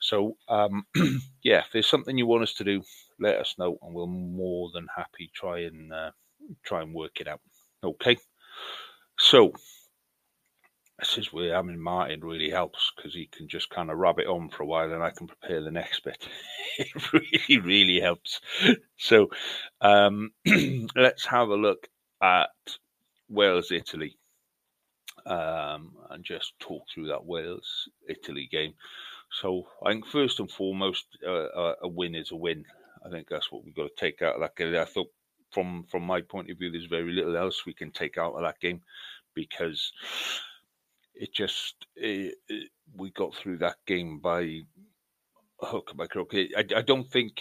So 0.00 0.36
um, 0.48 0.84
yeah, 1.42 1.60
if 1.60 1.66
there's 1.72 1.88
something 1.88 2.16
you 2.16 2.26
want 2.26 2.44
us 2.44 2.54
to 2.54 2.64
do, 2.64 2.82
let 3.18 3.36
us 3.36 3.54
know, 3.58 3.78
and 3.82 3.94
we'll 3.94 4.06
more 4.06 4.70
than 4.72 4.86
happy 4.94 5.30
try 5.34 5.60
and 5.60 5.92
uh, 5.92 6.10
try 6.62 6.82
and 6.82 6.94
work 6.94 7.20
it 7.20 7.28
out. 7.28 7.40
Okay, 7.84 8.16
so 9.18 9.52
this 11.02 11.18
is 11.18 11.32
where 11.32 11.54
having 11.54 11.80
Martin 11.80 12.20
really 12.20 12.48
helps 12.48 12.92
because 12.94 13.12
he 13.12 13.26
can 13.26 13.48
just 13.48 13.70
kind 13.70 13.90
of 13.90 13.98
rub 13.98 14.20
it 14.20 14.28
on 14.28 14.48
for 14.48 14.62
a 14.62 14.66
while 14.66 14.92
and 14.92 15.02
I 15.02 15.10
can 15.10 15.26
prepare 15.26 15.60
the 15.60 15.70
next 15.72 16.04
bit. 16.04 16.28
it 16.78 17.12
really, 17.12 17.60
really 17.60 18.00
helps. 18.00 18.40
So 18.98 19.30
um, 19.80 20.30
let's 20.94 21.26
have 21.26 21.48
a 21.48 21.56
look 21.56 21.88
at 22.22 22.50
Wales 23.32 23.70
Italy 23.72 24.16
um, 25.26 25.96
and 26.10 26.24
just 26.24 26.52
talk 26.58 26.84
through 26.88 27.08
that 27.08 27.24
Wales 27.24 27.88
Italy 28.08 28.48
game. 28.50 28.74
So 29.40 29.66
I 29.84 29.92
think 29.92 30.06
first 30.06 30.40
and 30.40 30.50
foremost, 30.50 31.06
uh, 31.26 31.74
a 31.82 31.88
win 31.88 32.14
is 32.14 32.32
a 32.32 32.36
win. 32.36 32.64
I 33.04 33.10
think 33.10 33.28
that's 33.28 33.50
what 33.50 33.64
we've 33.64 33.74
got 33.74 33.84
to 33.84 34.00
take 34.00 34.22
out 34.22 34.34
of 34.34 34.40
that 34.42 34.56
game. 34.56 34.76
I 34.76 34.84
thought 34.84 35.10
from 35.50 35.84
from 35.90 36.02
my 36.02 36.20
point 36.20 36.50
of 36.50 36.58
view, 36.58 36.70
there's 36.70 36.86
very 36.86 37.12
little 37.12 37.36
else 37.36 37.64
we 37.66 37.74
can 37.74 37.90
take 37.90 38.18
out 38.18 38.34
of 38.34 38.42
that 38.42 38.60
game 38.60 38.82
because 39.34 39.92
it 41.14 41.32
just 41.32 41.86
it, 41.96 42.36
it, 42.48 42.70
we 42.96 43.10
got 43.10 43.34
through 43.34 43.58
that 43.58 43.76
game 43.86 44.18
by 44.18 44.60
hook 45.60 45.92
by 45.96 46.06
crook. 46.06 46.32
I, 46.34 46.64
I 46.76 46.82
don't 46.82 47.10
think 47.10 47.40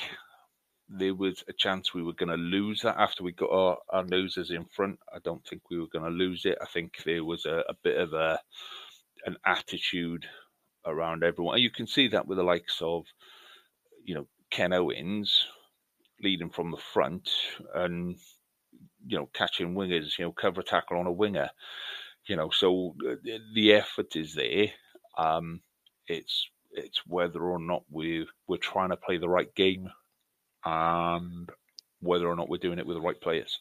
there 0.91 1.15
was 1.15 1.43
a 1.49 1.53
chance 1.53 1.93
we 1.93 2.03
were 2.03 2.13
going 2.13 2.29
to 2.29 2.35
lose 2.35 2.81
that 2.81 2.97
after 2.99 3.23
we 3.23 3.31
got 3.33 3.51
our, 3.51 3.77
our 3.89 4.05
noses 4.05 4.51
in 4.51 4.65
front. 4.65 4.99
I 5.13 5.19
don't 5.23 5.45
think 5.47 5.63
we 5.69 5.79
were 5.79 5.87
going 5.91 6.05
to 6.05 6.11
lose 6.11 6.45
it. 6.45 6.57
I 6.61 6.65
think 6.65 7.03
there 7.05 7.25
was 7.25 7.45
a, 7.45 7.63
a 7.69 7.75
bit 7.83 7.97
of 7.97 8.13
a 8.13 8.39
an 9.25 9.37
attitude 9.45 10.25
around 10.85 11.23
everyone. 11.23 11.55
And 11.55 11.63
You 11.63 11.71
can 11.71 11.87
see 11.87 12.09
that 12.09 12.27
with 12.27 12.37
the 12.37 12.43
likes 12.43 12.79
of, 12.81 13.05
you 14.05 14.15
know, 14.15 14.27
Ken 14.51 14.73
Owens 14.73 15.45
leading 16.23 16.49
from 16.49 16.71
the 16.71 16.77
front 16.77 17.29
and, 17.75 18.17
you 19.05 19.17
know, 19.17 19.29
catching 19.33 19.75
wingers, 19.75 20.17
you 20.19 20.25
know, 20.25 20.31
cover 20.33 20.63
tackle 20.63 20.97
on 20.99 21.07
a 21.07 21.11
winger 21.11 21.49
you 22.27 22.35
know, 22.35 22.49
so 22.51 22.95
uh, 23.09 23.15
the 23.53 23.73
effort 23.73 24.15
is 24.15 24.35
there. 24.35 24.67
Um, 25.17 25.61
it's 26.07 26.47
it's 26.71 27.01
whether 27.05 27.41
or 27.41 27.59
not 27.59 27.83
we 27.89 28.27
we're 28.47 28.57
trying 28.57 28.89
to 28.89 28.97
play 28.97 29.17
the 29.17 29.29
right 29.29 29.53
game, 29.55 29.89
and 30.65 31.49
whether 32.01 32.27
or 32.27 32.35
not 32.35 32.49
we're 32.49 32.57
doing 32.57 32.79
it 32.79 32.85
with 32.85 32.97
the 32.97 33.01
right 33.01 33.19
players. 33.19 33.59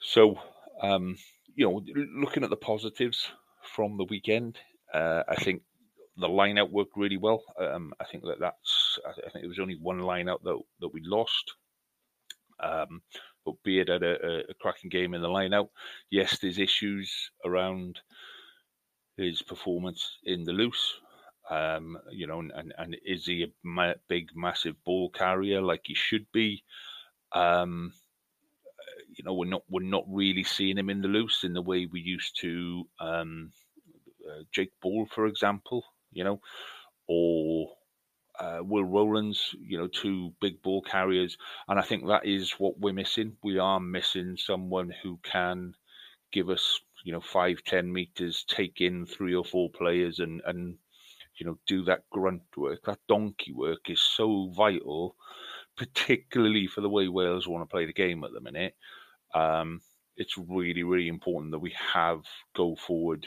So, 0.00 0.38
um, 0.82 1.16
you 1.54 1.66
know, 1.66 1.82
looking 2.14 2.44
at 2.44 2.50
the 2.50 2.56
positives 2.56 3.28
from 3.74 3.96
the 3.96 4.04
weekend, 4.04 4.58
uh, 4.92 5.22
I 5.28 5.34
think 5.36 5.62
the 6.16 6.28
line 6.28 6.58
out 6.58 6.72
worked 6.72 6.96
really 6.96 7.16
well. 7.16 7.42
Um, 7.60 7.92
I 8.00 8.04
think 8.04 8.24
that 8.24 8.40
that's 8.40 8.98
I 9.06 9.30
think 9.30 9.44
it 9.44 9.48
was 9.48 9.60
only 9.60 9.76
one 9.80 10.00
line 10.00 10.28
out 10.28 10.42
that 10.44 10.58
that 10.80 10.92
we 10.92 11.00
lost. 11.04 11.54
Um, 12.60 13.02
but 13.44 13.62
Beard 13.64 13.88
had 13.88 14.02
a, 14.02 14.50
a, 14.50 14.54
cracking 14.60 14.90
game 14.90 15.14
in 15.14 15.22
the 15.22 15.28
line-out. 15.28 15.70
Yes, 16.10 16.38
there's 16.38 16.58
issues 16.58 17.30
around 17.44 18.00
his 19.16 19.42
performance 19.42 20.18
in 20.24 20.44
the 20.44 20.52
loose. 20.52 21.00
Um, 21.50 21.98
you 22.10 22.26
know, 22.26 22.40
and, 22.40 22.74
and 22.76 22.96
is 23.04 23.26
he 23.26 23.44
a 23.44 23.46
ma- 23.62 23.94
big, 24.08 24.28
massive 24.34 24.74
ball 24.84 25.10
carrier 25.10 25.62
like 25.62 25.82
he 25.84 25.94
should 25.94 26.26
be? 26.32 26.62
Um, 27.32 27.92
you 29.16 29.24
know, 29.24 29.34
we're 29.34 29.46
not 29.46 29.62
we're 29.68 29.82
not 29.82 30.04
really 30.08 30.44
seeing 30.44 30.78
him 30.78 30.90
in 30.90 31.00
the 31.00 31.08
loose 31.08 31.44
in 31.44 31.54
the 31.54 31.62
way 31.62 31.86
we 31.86 32.00
used 32.00 32.38
to. 32.40 32.84
Um, 33.00 33.52
uh, 34.28 34.42
Jake 34.52 34.72
Ball, 34.82 35.06
for 35.06 35.26
example, 35.26 35.84
you 36.12 36.24
know, 36.24 36.40
or 37.08 37.70
uh, 38.38 38.58
Will 38.62 38.84
Rowlands, 38.84 39.54
you 39.60 39.78
know, 39.78 39.88
two 39.88 40.32
big 40.40 40.62
ball 40.62 40.82
carriers, 40.82 41.36
and 41.68 41.78
I 41.78 41.82
think 41.82 42.06
that 42.06 42.26
is 42.26 42.52
what 42.52 42.78
we're 42.78 42.92
missing. 42.92 43.36
We 43.42 43.58
are 43.58 43.80
missing 43.80 44.36
someone 44.36 44.92
who 45.02 45.18
can 45.22 45.74
give 46.32 46.50
us, 46.50 46.80
you 47.04 47.12
know, 47.12 47.20
five, 47.20 47.64
ten 47.64 47.92
meters, 47.92 48.44
take 48.46 48.80
in 48.80 49.06
three 49.06 49.34
or 49.34 49.44
four 49.44 49.70
players, 49.70 50.18
and 50.20 50.42
and 50.46 50.76
you 51.38 51.46
know, 51.46 51.58
do 51.66 51.84
that 51.84 52.08
grunt 52.10 52.42
work, 52.56 52.84
that 52.84 52.98
donkey 53.08 53.52
work 53.52 53.88
is 53.88 54.00
so 54.00 54.48
vital, 54.54 55.16
particularly 55.76 56.66
for 56.66 56.80
the 56.80 56.88
way 56.88 57.08
Wales 57.08 57.46
want 57.46 57.62
to 57.62 57.72
play 57.72 57.86
the 57.86 57.92
game 57.92 58.24
at 58.24 58.32
the 58.32 58.40
minute. 58.40 58.74
Um, 59.34 59.80
it's 60.16 60.36
really, 60.36 60.82
really 60.82 61.08
important 61.08 61.52
that 61.52 61.60
we 61.60 61.74
have 61.92 62.22
go 62.56 62.74
forward 62.74 63.26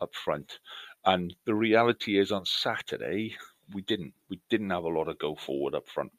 up 0.00 0.14
front. 0.14 0.58
And 1.04 1.34
the 1.46 1.54
reality 1.54 2.18
is, 2.18 2.32
on 2.32 2.44
Saturday, 2.44 3.36
we 3.72 3.82
didn't. 3.82 4.12
We 4.28 4.40
didn't 4.50 4.70
have 4.70 4.84
a 4.84 4.88
lot 4.88 5.08
of 5.08 5.18
go 5.18 5.36
forward 5.36 5.74
up 5.74 5.88
front. 5.88 6.12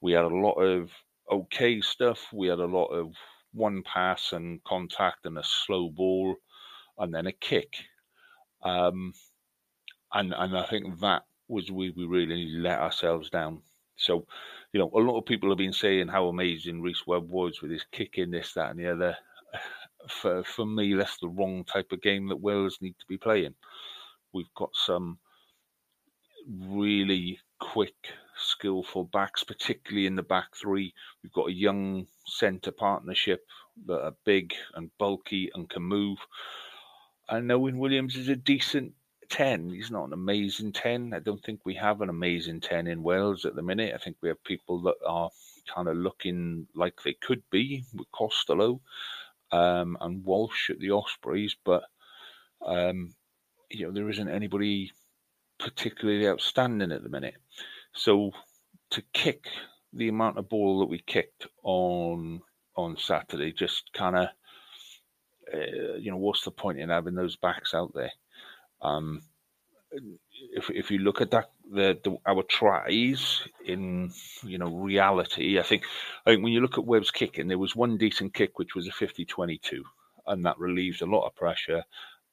We 0.00 0.12
had 0.12 0.24
a 0.24 0.28
lot 0.28 0.54
of 0.54 0.90
okay 1.30 1.80
stuff. 1.80 2.32
We 2.32 2.48
had 2.48 2.60
a 2.60 2.66
lot 2.66 2.86
of 2.86 3.12
one 3.52 3.82
pass 3.82 4.32
and 4.32 4.62
contact 4.64 5.26
and 5.26 5.38
a 5.38 5.42
slow 5.44 5.90
ball, 5.90 6.36
and 6.98 7.14
then 7.14 7.26
a 7.26 7.32
kick. 7.32 7.74
Um, 8.62 9.14
and 10.16 10.34
and 10.36 10.56
I 10.56 10.64
think 10.64 10.98
that 11.00 11.24
was 11.48 11.70
where 11.70 11.92
we 11.94 12.04
really 12.06 12.46
let 12.58 12.80
ourselves 12.80 13.30
down. 13.30 13.62
So, 13.96 14.26
you 14.72 14.80
know, 14.80 14.90
a 14.94 14.98
lot 14.98 15.18
of 15.18 15.26
people 15.26 15.48
have 15.50 15.58
been 15.58 15.72
saying 15.72 16.08
how 16.08 16.26
amazing 16.26 16.82
Rhys 16.82 17.06
Webb 17.06 17.28
was 17.28 17.62
with 17.62 17.70
his 17.70 17.84
kicking, 17.92 18.30
this, 18.30 18.52
that, 18.54 18.70
and 18.70 18.80
the 18.80 18.92
other. 18.92 19.16
For 20.08 20.44
for 20.44 20.64
me, 20.64 20.94
that's 20.94 21.18
the 21.18 21.28
wrong 21.28 21.64
type 21.64 21.90
of 21.90 22.00
game 22.00 22.28
that 22.28 22.40
Wales 22.40 22.78
need 22.80 22.96
to 23.00 23.06
be 23.08 23.16
playing. 23.16 23.54
We've 24.32 24.54
got 24.54 24.70
some 24.72 25.18
really 26.48 27.40
quick, 27.58 27.96
skillful 28.36 29.04
backs, 29.12 29.42
particularly 29.42 30.06
in 30.06 30.14
the 30.14 30.22
back 30.22 30.54
three. 30.54 30.94
We've 31.24 31.32
got 31.32 31.48
a 31.48 31.52
young 31.52 32.06
centre 32.24 32.70
partnership 32.70 33.44
that 33.86 34.00
are 34.00 34.14
big 34.24 34.54
and 34.76 34.96
bulky 34.96 35.50
and 35.54 35.68
can 35.68 35.82
move. 35.82 36.18
And 37.28 37.50
Owen 37.50 37.78
Williams 37.78 38.14
is 38.14 38.28
a 38.28 38.36
decent 38.36 38.92
10. 39.28 39.70
He's 39.70 39.90
not 39.90 40.06
an 40.06 40.12
amazing 40.12 40.72
10. 40.72 41.12
I 41.14 41.20
don't 41.20 41.42
think 41.44 41.60
we 41.64 41.74
have 41.74 42.00
an 42.00 42.08
amazing 42.08 42.60
10 42.60 42.86
in 42.86 43.02
Wales 43.02 43.44
at 43.44 43.54
the 43.54 43.62
minute. 43.62 43.94
I 43.94 43.98
think 43.98 44.16
we 44.20 44.28
have 44.28 44.42
people 44.44 44.82
that 44.82 44.96
are 45.06 45.30
kind 45.74 45.88
of 45.88 45.96
looking 45.96 46.66
like 46.74 46.94
they 47.02 47.14
could 47.14 47.42
be 47.50 47.84
with 47.94 48.10
Costelow 48.12 48.80
um, 49.52 49.96
and 50.00 50.24
Walsh 50.24 50.70
at 50.70 50.78
the 50.78 50.90
Ospreys, 50.90 51.56
but 51.64 51.84
um, 52.64 53.14
you 53.70 53.86
know 53.86 53.92
there 53.92 54.08
isn't 54.08 54.28
anybody 54.28 54.92
particularly 55.58 56.28
outstanding 56.28 56.92
at 56.92 57.02
the 57.02 57.08
minute. 57.08 57.36
So 57.94 58.32
to 58.90 59.02
kick 59.12 59.46
the 59.92 60.08
amount 60.08 60.38
of 60.38 60.48
ball 60.48 60.80
that 60.80 60.86
we 60.86 60.98
kicked 60.98 61.46
on 61.62 62.42
on 62.76 62.96
Saturday, 62.98 63.52
just 63.52 63.90
kind 63.94 64.16
of, 64.16 64.28
uh, 65.52 65.96
you 65.98 66.10
know, 66.10 66.18
what's 66.18 66.44
the 66.44 66.50
point 66.50 66.78
in 66.78 66.90
having 66.90 67.14
those 67.14 67.36
backs 67.36 67.72
out 67.72 67.92
there? 67.94 68.12
Um, 68.82 69.22
if 70.52 70.70
if 70.70 70.90
you 70.90 70.98
look 70.98 71.20
at 71.20 71.30
that, 71.30 71.50
the, 71.70 71.98
the, 72.02 72.16
our 72.26 72.42
tries 72.42 73.42
in 73.64 74.12
you 74.42 74.58
know 74.58 74.70
reality, 74.70 75.58
I 75.58 75.62
think 75.62 75.84
I 76.26 76.30
think 76.30 76.42
when 76.42 76.52
you 76.52 76.60
look 76.60 76.78
at 76.78 76.84
Webb's 76.84 77.10
kicking, 77.10 77.48
there 77.48 77.58
was 77.58 77.76
one 77.76 77.96
decent 77.96 78.34
kick 78.34 78.58
which 78.58 78.74
was 78.74 78.86
a 78.86 78.90
50-22, 78.90 79.82
and 80.26 80.44
that 80.44 80.58
relieved 80.58 81.02
a 81.02 81.06
lot 81.06 81.26
of 81.26 81.34
pressure 81.34 81.84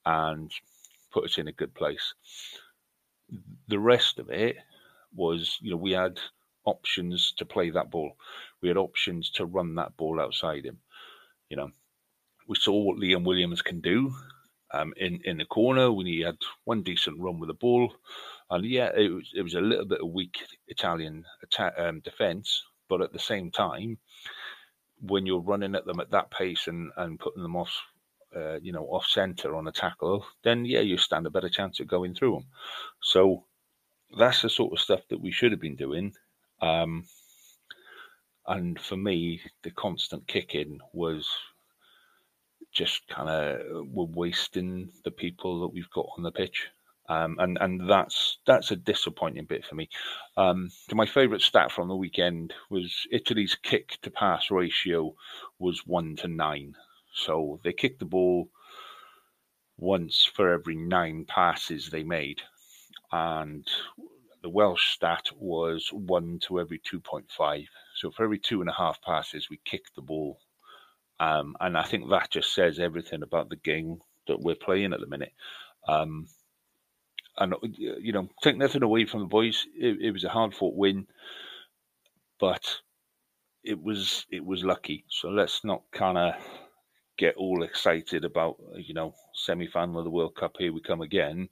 and 0.06 0.52
put 1.12 1.26
us 1.26 1.38
in 1.38 1.48
a 1.48 1.54
good 1.54 1.74
place. 1.74 2.14
The 3.68 3.80
rest 3.80 4.20
of 4.20 4.30
it 4.30 4.58
was, 5.16 5.58
you 5.62 5.72
know, 5.72 5.78
we 5.78 5.92
had 5.92 6.20
options 6.66 7.34
to 7.38 7.46
play 7.46 7.70
that 7.70 7.92
ball. 7.92 8.14
We 8.62 8.68
had 8.68 8.78
options 8.78 9.30
to 9.32 9.46
run 9.46 9.76
that 9.76 9.96
ball 9.96 10.20
outside 10.20 10.66
him. 10.66 10.80
You 11.50 11.58
know, 11.58 11.70
we 12.48 12.56
saw 12.56 12.74
what 12.74 12.98
Liam 12.98 13.24
Williams 13.24 13.62
can 13.62 13.80
do 13.80 14.14
um, 14.74 14.94
in 14.98 15.22
in 15.24 15.38
the 15.38 15.46
corner 15.46 15.92
when 15.92 16.06
he 16.06 16.22
had 16.22 16.38
one 16.66 16.84
decent 16.84 17.20
run 17.20 17.40
with 17.40 17.48
the 17.48 17.54
ball, 17.54 17.94
and 18.50 18.66
yeah, 18.66 18.92
it 18.96 19.10
was 19.12 19.32
it 19.36 19.42
was 19.42 19.54
a 19.56 19.62
little 19.62 19.86
bit 19.86 20.02
of 20.02 20.10
weak 20.10 20.38
Italian 20.68 21.26
attack, 21.44 21.74
um, 21.78 22.00
defense, 22.02 22.64
but 22.90 23.02
at 23.02 23.14
the 23.14 23.20
same 23.20 23.52
time, 23.52 23.98
when 25.02 25.26
you're 25.26 25.42
running 25.42 25.76
at 25.76 25.86
them 25.86 26.00
at 26.00 26.12
that 26.12 26.32
pace 26.32 26.68
and 26.68 26.92
and 26.98 27.20
putting 27.20 27.44
them 27.44 27.56
off. 27.56 27.74
Uh, 28.36 28.58
you 28.64 28.72
know, 28.72 28.86
off 28.86 29.06
center 29.06 29.56
on 29.56 29.68
a 29.68 29.72
tackle, 29.72 30.26
then 30.44 30.66
yeah, 30.66 30.80
you 30.80 30.98
stand 30.98 31.28
a 31.28 31.30
better 31.30 31.50
chance 31.50 31.80
of 31.80 31.86
going 31.86 32.16
through 32.16 32.34
them. 32.34 32.46
So 33.00 33.46
that's 34.18 34.42
the 34.42 34.50
sort 34.50 34.74
of 34.74 34.80
stuff 34.80 35.02
that 35.10 35.22
we 35.22 35.32
should 35.32 35.52
have 35.52 35.62
been 35.62 35.76
doing. 35.76 36.14
Um, 36.60 37.06
and 38.48 38.80
for 38.80 38.98
me, 38.98 39.42
the 39.64 39.72
constant 39.72 40.28
kicking 40.28 40.80
was 40.94 41.30
just 42.74 43.08
kind 43.08 43.30
of 43.30 43.88
we're 43.88 44.06
wasting 44.06 44.92
the 45.04 45.12
people 45.12 45.62
that 45.62 45.74
we've 45.74 45.90
got 45.92 46.08
on 46.18 46.24
the 46.24 46.32
pitch. 46.32 46.68
Um, 47.10 47.36
and 47.40 47.58
and 47.60 47.90
that's 47.90 48.40
that's 48.46 48.72
a 48.72 48.78
disappointing 48.78 49.46
bit 49.46 49.66
for 49.66 49.76
me. 49.76 49.90
Um, 50.38 50.70
my 50.94 51.06
favourite 51.06 51.42
stat 51.42 51.72
from 51.72 51.90
the 51.90 51.96
weekend 51.96 52.54
was 52.70 53.06
Italy's 53.12 53.56
kick 53.56 53.98
to 54.04 54.10
pass 54.10 54.50
ratio 54.50 55.14
was 55.60 55.86
one 55.86 56.16
to 56.18 56.30
nine. 56.30 56.76
So 57.14 57.60
they 57.64 57.74
kicked 57.74 58.00
the 58.00 58.06
ball 58.06 58.50
once 59.78 60.30
for 60.34 60.54
every 60.54 60.76
nine 60.76 61.26
passes 61.28 61.90
they 61.90 62.04
made, 62.04 62.42
and 63.12 63.68
the 64.42 64.50
Welsh 64.50 64.94
stat 64.94 65.26
was 65.36 65.90
one 65.92 66.40
to 66.48 66.60
every 66.60 66.80
two 66.80 67.02
point 67.02 67.30
five. 67.30 67.68
So 67.96 68.12
for 68.12 68.24
every 68.24 68.40
two 68.40 68.62
and 68.62 68.70
a 68.70 68.74
half 68.74 69.02
passes, 69.02 69.50
we 69.50 69.60
kicked 69.66 69.96
the 69.96 70.02
ball 70.02 70.40
um, 71.24 71.56
and 71.62 71.78
I 71.78 71.84
think 71.84 72.10
that 72.10 72.32
just 72.32 72.54
says 72.54 72.80
everything 72.80 73.24
about 73.24 73.50
the 73.50 73.56
game 73.56 74.00
that 74.28 74.42
we're 74.42 74.56
playing 74.56 74.92
at 74.92 75.00
the 75.00 75.08
minute. 75.08 75.32
Um, 75.88 76.28
and 77.38 77.56
you 77.62 78.12
know, 78.12 78.28
take 78.44 78.58
nothing 78.58 78.84
away 78.84 79.06
from 79.06 79.22
the 79.22 79.28
boys. 79.28 79.66
It, 79.74 80.00
it 80.02 80.12
was 80.12 80.26
a 80.26 80.30
hard 80.30 80.54
fought 80.54 80.76
win, 80.76 81.08
but 82.40 82.82
it 83.64 83.82
was 83.82 84.26
it 84.30 84.46
was 84.46 84.66
lucky. 84.66 85.06
So 85.10 85.30
let's 85.30 85.64
not 85.64 85.84
kind 85.94 86.18
of 86.18 86.34
get 87.18 87.36
all 87.38 87.64
excited 87.64 88.26
about 88.26 88.58
you 88.76 88.94
know 88.94 89.16
semi 89.34 89.68
final 89.68 90.00
of 90.00 90.04
the 90.04 90.12
World 90.12 90.36
Cup. 90.36 90.58
Here 90.60 90.74
we 90.74 90.82
come 90.82 91.02
again. 91.02 91.48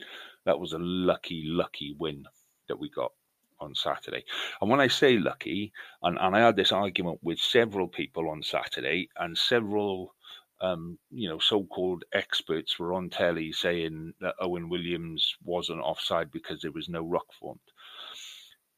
That 0.46 0.60
was 0.60 0.74
a 0.74 0.80
lucky, 0.80 1.44
lucky 1.46 1.96
win 1.98 2.26
that 2.68 2.80
we 2.80 2.90
got 2.90 3.14
on 3.62 3.76
Saturday. 3.76 4.24
And 4.60 4.70
when 4.70 4.80
I 4.80 4.88
say 4.88 5.18
lucky, 5.18 5.72
and, 6.04 6.18
and 6.20 6.36
I 6.36 6.40
had 6.40 6.56
this 6.56 6.72
argument 6.72 7.20
with 7.22 7.40
several 7.40 7.88
people 7.88 8.30
on 8.30 8.44
Saturday, 8.44 9.10
and 9.18 9.38
several 9.38 10.14
um, 10.62 11.00
you 11.10 11.28
know, 11.28 11.40
so-called 11.40 12.04
experts 12.14 12.78
were 12.78 12.94
on 12.94 13.10
telly 13.10 13.52
saying 13.52 14.14
that 14.22 14.36
Owen 14.40 14.70
Williams 14.70 15.36
wasn't 15.44 15.82
offside 15.82 16.32
because 16.32 16.62
there 16.62 16.72
was 16.72 16.88
no 16.88 17.02
ruck 17.02 17.26
formed. 17.40 17.60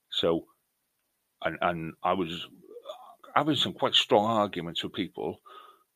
So, 0.10 0.46
and 1.44 1.58
and 1.62 1.94
I 2.02 2.14
was 2.14 2.48
having 3.36 3.56
some 3.56 3.74
quite 3.74 3.96
strong 3.96 4.26
arguments 4.26 4.84
with 4.84 4.94
people 4.94 5.42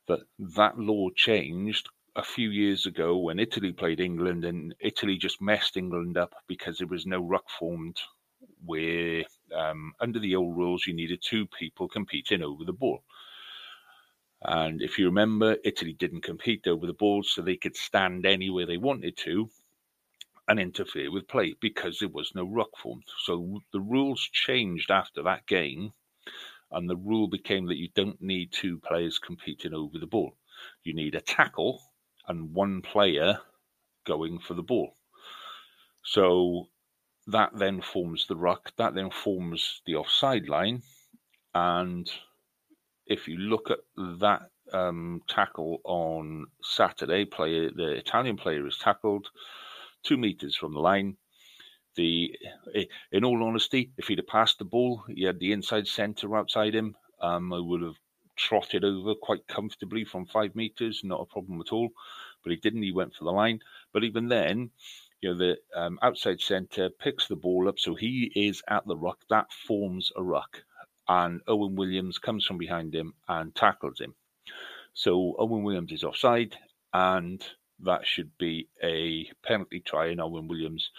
that 0.07 0.19
that 0.57 0.77
law 0.77 1.09
changed 1.15 1.87
a 2.15 2.23
few 2.23 2.49
years 2.49 2.85
ago 2.85 3.17
when 3.17 3.39
Italy 3.39 3.71
played 3.71 4.01
England, 4.01 4.43
and 4.43 4.75
Italy 4.81 5.17
just 5.17 5.41
messed 5.41 5.77
England 5.77 6.17
up 6.17 6.33
because 6.47 6.77
there 6.77 6.87
was 6.87 7.05
no 7.05 7.21
ruck 7.21 7.49
formed 7.49 7.97
where 8.65 9.23
um, 9.55 9.93
under 9.99 10.19
the 10.19 10.35
old 10.35 10.57
rules 10.57 10.85
you 10.85 10.93
needed 10.93 11.21
two 11.21 11.47
people 11.47 11.87
competing 11.87 12.43
over 12.43 12.63
the 12.63 12.73
ball. 12.73 13.03
And 14.41 14.81
if 14.81 14.99
you 14.99 15.05
remember, 15.05 15.57
Italy 15.63 15.93
didn't 15.93 16.21
compete 16.21 16.67
over 16.67 16.85
the 16.85 16.93
ball, 16.93 17.23
so 17.23 17.41
they 17.41 17.57
could 17.57 17.75
stand 17.75 18.25
anywhere 18.25 18.65
they 18.65 18.77
wanted 18.77 19.17
to 19.17 19.49
and 20.47 20.59
interfere 20.59 21.11
with 21.11 21.27
play 21.27 21.55
because 21.59 21.99
there 21.99 22.09
was 22.09 22.31
no 22.35 22.45
ruck 22.45 22.77
form. 22.77 23.01
So 23.25 23.61
the 23.73 23.81
rules 23.81 24.21
changed 24.21 24.91
after 24.91 25.23
that 25.23 25.45
game, 25.47 25.91
and 26.71 26.89
the 26.89 26.95
rule 26.95 27.27
became 27.27 27.65
that 27.67 27.77
you 27.77 27.89
don't 27.95 28.21
need 28.21 28.51
two 28.51 28.79
players 28.79 29.19
competing 29.19 29.73
over 29.73 29.97
the 29.97 30.07
ball. 30.07 30.37
You 30.83 30.93
need 30.93 31.15
a 31.15 31.21
tackle 31.21 31.81
and 32.27 32.53
one 32.53 32.81
player 32.81 33.39
going 34.05 34.39
for 34.39 34.53
the 34.53 34.63
ball. 34.63 34.93
So 36.03 36.69
that 37.27 37.51
then 37.53 37.81
forms 37.81 38.25
the 38.27 38.35
ruck, 38.35 38.71
that 38.77 38.95
then 38.95 39.09
forms 39.11 39.81
the 39.85 39.95
offside 39.95 40.47
line. 40.47 40.81
And 41.53 42.09
if 43.05 43.27
you 43.27 43.37
look 43.37 43.69
at 43.69 43.79
that 44.19 44.49
um, 44.71 45.21
tackle 45.27 45.79
on 45.83 46.47
Saturday, 46.61 47.25
player 47.25 47.69
the 47.71 47.91
Italian 47.91 48.37
player 48.37 48.65
is 48.67 48.77
tackled 48.77 49.27
two 50.03 50.17
meters 50.17 50.55
from 50.55 50.73
the 50.73 50.79
line. 50.79 51.17
The 51.95 52.35
in 53.11 53.23
all 53.23 53.43
honesty, 53.43 53.91
if 53.97 54.07
he'd 54.07 54.19
have 54.19 54.27
passed 54.27 54.59
the 54.59 54.65
ball, 54.65 55.03
he 55.07 55.23
had 55.23 55.39
the 55.39 55.51
inside 55.51 55.87
centre 55.87 56.35
outside 56.35 56.75
him. 56.75 56.95
Um, 57.19 57.51
I 57.51 57.59
would 57.59 57.81
have 57.81 57.95
trotted 58.35 58.83
over 58.83 59.15
quite 59.15 59.47
comfortably 59.47 60.05
from 60.05 60.27
five 60.27 60.55
meters, 60.55 61.01
not 61.03 61.21
a 61.21 61.25
problem 61.25 61.59
at 61.59 61.73
all. 61.73 61.89
But 62.43 62.51
he 62.51 62.57
didn't. 62.57 62.83
He 62.83 62.91
went 62.91 63.15
for 63.15 63.23
the 63.23 63.31
line. 63.31 63.59
But 63.91 64.03
even 64.03 64.27
then, 64.27 64.69
you 65.21 65.29
know, 65.29 65.37
the 65.37 65.57
um, 65.75 65.99
outside 66.01 66.39
centre 66.41 66.89
picks 66.89 67.27
the 67.27 67.35
ball 67.35 67.67
up, 67.67 67.79
so 67.79 67.95
he 67.95 68.31
is 68.35 68.61
at 68.69 68.85
the 68.85 68.95
ruck. 68.95 69.19
That 69.29 69.51
forms 69.51 70.11
a 70.15 70.23
ruck, 70.23 70.63
and 71.07 71.41
Owen 71.47 71.75
Williams 71.75 72.19
comes 72.19 72.45
from 72.45 72.57
behind 72.57 72.93
him 72.93 73.13
and 73.27 73.55
tackles 73.55 73.99
him. 73.99 74.15
So 74.93 75.35
Owen 75.37 75.63
Williams 75.63 75.91
is 75.91 76.03
offside, 76.03 76.55
and 76.93 77.43
that 77.79 78.05
should 78.05 78.31
be 78.37 78.69
a 78.83 79.29
penalty 79.45 79.79
try 79.79 80.07
in 80.07 80.19
Owen 80.19 80.47
Williams' 80.47 80.89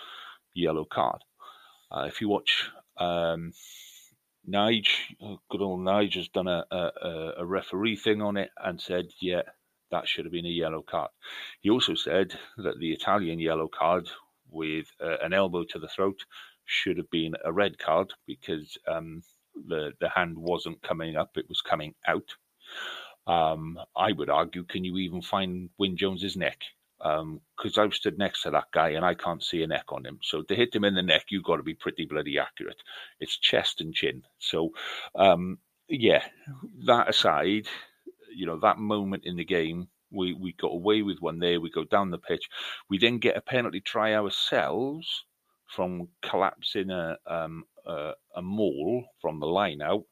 yellow 0.54 0.84
card. 0.84 1.22
Uh, 1.90 2.04
if 2.06 2.20
you 2.20 2.28
watch 2.28 2.70
um, 2.96 3.52
Nige, 4.48 4.88
good 5.50 5.60
old 5.60 5.80
Nige 5.80 6.14
has 6.14 6.28
done 6.28 6.48
a, 6.48 6.64
a, 6.70 7.32
a 7.38 7.46
referee 7.46 7.96
thing 7.96 8.22
on 8.22 8.36
it 8.36 8.50
and 8.62 8.80
said, 8.80 9.06
yeah, 9.20 9.42
that 9.90 10.08
should 10.08 10.24
have 10.24 10.32
been 10.32 10.46
a 10.46 10.50
yellow 10.50 10.82
card. 10.82 11.10
He 11.60 11.70
also 11.70 11.94
said 11.94 12.34
that 12.58 12.78
the 12.78 12.92
Italian 12.92 13.38
yellow 13.38 13.68
card 13.68 14.08
with 14.50 14.86
uh, 15.02 15.18
an 15.22 15.32
elbow 15.32 15.64
to 15.64 15.78
the 15.78 15.88
throat 15.88 16.24
should 16.64 16.98
have 16.98 17.10
been 17.10 17.34
a 17.44 17.52
red 17.52 17.78
card 17.78 18.12
because 18.26 18.76
um, 18.86 19.22
the 19.66 19.92
the 20.00 20.08
hand 20.08 20.36
wasn't 20.36 20.82
coming 20.82 21.16
up; 21.16 21.36
it 21.36 21.48
was 21.48 21.60
coming 21.60 21.94
out. 22.06 22.34
Um, 23.26 23.78
I 23.94 24.12
would 24.12 24.30
argue, 24.30 24.64
can 24.64 24.84
you 24.84 24.96
even 24.96 25.20
find 25.20 25.68
Wyn 25.78 25.96
Jones's 25.96 26.36
neck? 26.36 26.62
Because 26.98 27.78
um, 27.78 27.84
I've 27.84 27.94
stood 27.94 28.18
next 28.18 28.42
to 28.42 28.50
that 28.50 28.72
guy 28.72 28.90
and 28.90 29.04
I 29.04 29.14
can't 29.14 29.42
see 29.44 29.62
a 29.62 29.66
neck 29.66 29.84
on 29.90 30.04
him. 30.04 30.18
So 30.22 30.42
to 30.42 30.54
hit 30.56 30.74
him 30.74 30.84
in 30.84 30.94
the 30.94 31.02
neck, 31.02 31.26
you've 31.28 31.44
got 31.44 31.56
to 31.56 31.62
be 31.62 31.74
pretty 31.74 32.06
bloody 32.06 32.38
accurate. 32.38 32.82
It's 33.20 33.36
chest 33.36 33.82
and 33.82 33.94
chin. 33.94 34.22
So, 34.38 34.70
um, 35.14 35.58
yeah, 35.88 36.24
that 36.86 37.08
aside, 37.10 37.68
you 38.38 38.46
know, 38.46 38.60
that 38.60 38.78
moment 38.78 39.24
in 39.24 39.34
the 39.34 39.44
game, 39.44 39.88
we, 40.12 40.32
we 40.32 40.52
got 40.52 40.68
away 40.68 41.02
with 41.02 41.18
one 41.18 41.40
there. 41.40 41.60
We 41.60 41.70
go 41.70 41.82
down 41.82 42.10
the 42.10 42.18
pitch. 42.18 42.48
We 42.88 42.98
then 42.98 43.18
get 43.18 43.36
a 43.36 43.40
penalty 43.40 43.80
try 43.80 44.14
ourselves 44.14 45.24
from 45.66 46.08
collapsing 46.22 46.90
a, 46.90 47.16
um, 47.26 47.64
a, 47.84 48.12
a 48.36 48.40
maul 48.40 49.04
from 49.20 49.40
the 49.40 49.46
line 49.46 49.82
out 49.82 50.04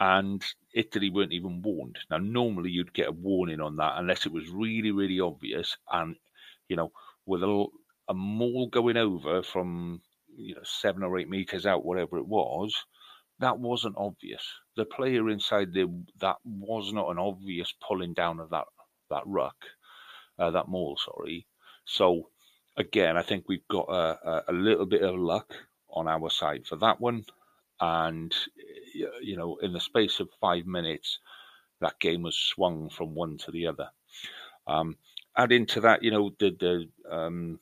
and 0.00 0.42
Italy 0.74 1.08
weren't 1.08 1.32
even 1.32 1.62
warned. 1.62 1.98
Now, 2.10 2.18
normally 2.18 2.70
you'd 2.70 2.92
get 2.92 3.08
a 3.08 3.12
warning 3.12 3.60
on 3.60 3.76
that 3.76 3.94
unless 3.96 4.26
it 4.26 4.32
was 4.32 4.48
really, 4.48 4.90
really 4.90 5.20
obvious. 5.20 5.76
And, 5.92 6.16
you 6.68 6.74
know, 6.74 6.90
with 7.26 7.44
a, 7.44 7.66
a 8.08 8.14
maul 8.14 8.68
going 8.68 8.96
over 8.96 9.42
from, 9.42 10.00
you 10.36 10.56
know, 10.56 10.62
seven 10.64 11.04
or 11.04 11.16
eight 11.16 11.28
meters 11.28 11.64
out, 11.64 11.84
whatever 11.84 12.18
it 12.18 12.26
was, 12.26 12.74
that 13.38 13.58
wasn't 13.58 13.94
obvious. 13.96 14.44
The 14.80 14.86
player 14.86 15.28
inside 15.28 15.74
there, 15.74 15.88
that 16.20 16.36
was 16.44 16.90
not 16.90 17.10
an 17.10 17.18
obvious 17.18 17.74
pulling 17.86 18.14
down 18.14 18.40
of 18.40 18.48
that, 18.48 18.64
that 19.10 19.24
ruck, 19.26 19.56
uh, 20.38 20.50
that 20.52 20.68
maul, 20.68 20.96
sorry. 20.96 21.46
So, 21.84 22.30
again, 22.78 23.18
I 23.18 23.22
think 23.22 23.44
we've 23.46 23.68
got 23.68 23.88
a, 23.90 24.18
a, 24.24 24.44
a 24.48 24.52
little 24.52 24.86
bit 24.86 25.02
of 25.02 25.16
luck 25.16 25.52
on 25.90 26.08
our 26.08 26.30
side 26.30 26.66
for 26.66 26.76
that 26.76 26.98
one 26.98 27.26
and 27.80 28.34
you 28.94 29.36
know, 29.36 29.56
in 29.62 29.72
the 29.72 29.80
space 29.80 30.20
of 30.20 30.28
five 30.40 30.66
minutes, 30.66 31.18
that 31.80 31.98
game 31.98 32.22
was 32.22 32.36
swung 32.36 32.88
from 32.90 33.14
one 33.14 33.38
to 33.38 33.50
the 33.50 33.66
other. 33.66 33.90
Um, 34.66 34.96
add 35.36 35.52
into 35.52 35.80
that, 35.82 36.02
you 36.02 36.10
know, 36.10 36.30
the, 36.38 36.50
the 36.58 37.14
um, 37.14 37.60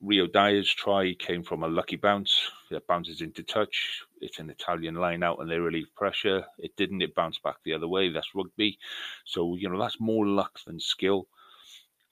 Rio 0.00 0.28
Dyer's 0.28 0.72
try 0.72 1.14
came 1.14 1.42
from 1.42 1.64
a 1.64 1.68
lucky 1.68 1.96
bounce. 1.96 2.50
It 2.70 2.86
bounces 2.86 3.20
into 3.20 3.42
touch. 3.42 4.02
It's 4.20 4.38
an 4.38 4.48
Italian 4.48 4.94
line 4.94 5.24
out 5.24 5.40
and 5.40 5.50
they 5.50 5.58
relieve 5.58 5.94
pressure. 5.96 6.44
It 6.58 6.76
didn't. 6.76 7.02
It 7.02 7.16
bounced 7.16 7.42
back 7.42 7.56
the 7.64 7.72
other 7.72 7.88
way. 7.88 8.10
That's 8.10 8.34
rugby. 8.34 8.78
So, 9.24 9.56
you 9.56 9.68
know, 9.68 9.78
that's 9.78 9.98
more 9.98 10.24
luck 10.24 10.60
than 10.64 10.78
skill. 10.78 11.26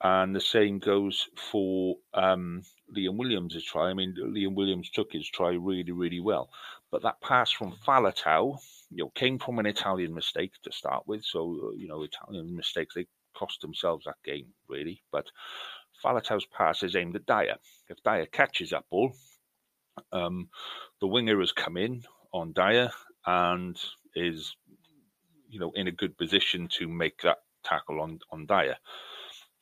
And 0.03 0.35
the 0.35 0.41
same 0.41 0.79
goes 0.79 1.29
for 1.37 1.97
um, 2.13 2.63
Liam 2.95 3.17
Williams' 3.17 3.63
try. 3.65 3.89
I 3.89 3.95
mean, 3.95 4.15
Liam 4.19 4.55
Williams 4.55 4.91
took 4.91 5.13
his 5.13 5.29
try 5.29 5.51
really, 5.51 5.93
really 5.93 6.21
well. 6.21 6.51
But 6.91 7.03
that 7.03 7.21
pass 7.21 7.51
from 7.51 7.73
Faletau, 7.87 8.59
you 8.91 9.05
know, 9.05 9.11
came 9.15 9.39
from 9.39 9.59
an 9.59 9.67
Italian 9.67 10.13
mistake 10.13 10.53
to 10.65 10.73
start 10.73 11.07
with. 11.07 11.25
So, 11.25 11.73
you 11.77 11.89
know, 11.89 12.03
Italian 12.03 12.55
mistakes, 12.57 12.95
they 12.95 13.07
cost 13.35 13.61
themselves 13.61 14.05
that 14.05 14.23
game, 14.25 14.49
really. 14.69 15.03
But 15.13 15.27
Faletau's 16.05 16.47
pass 16.47 16.83
is 16.83 16.97
aimed 16.97 17.17
at 17.17 17.27
Dyer. 17.27 17.57
If 17.89 18.03
Dyer 18.03 18.27
catches 18.27 18.71
that 18.71 18.85
ball, 18.91 19.13
um, 20.13 20.49
the 21.01 21.07
winger 21.07 21.41
has 21.41 21.53
come 21.53 21.77
in 21.77 22.03
on 22.33 22.53
Dyer 22.53 22.91
and 23.27 23.79
is, 24.15 24.57
you 25.49 25.59
know, 25.61 25.73
in 25.75 25.89
a 25.89 25.93
good 25.93 26.17
position 26.19 26.69
to 26.79 26.89
make 26.89 27.23
that 27.23 27.39
tackle 27.65 28.01
on, 28.01 28.19
on 28.31 28.47
Dyer. 28.47 28.77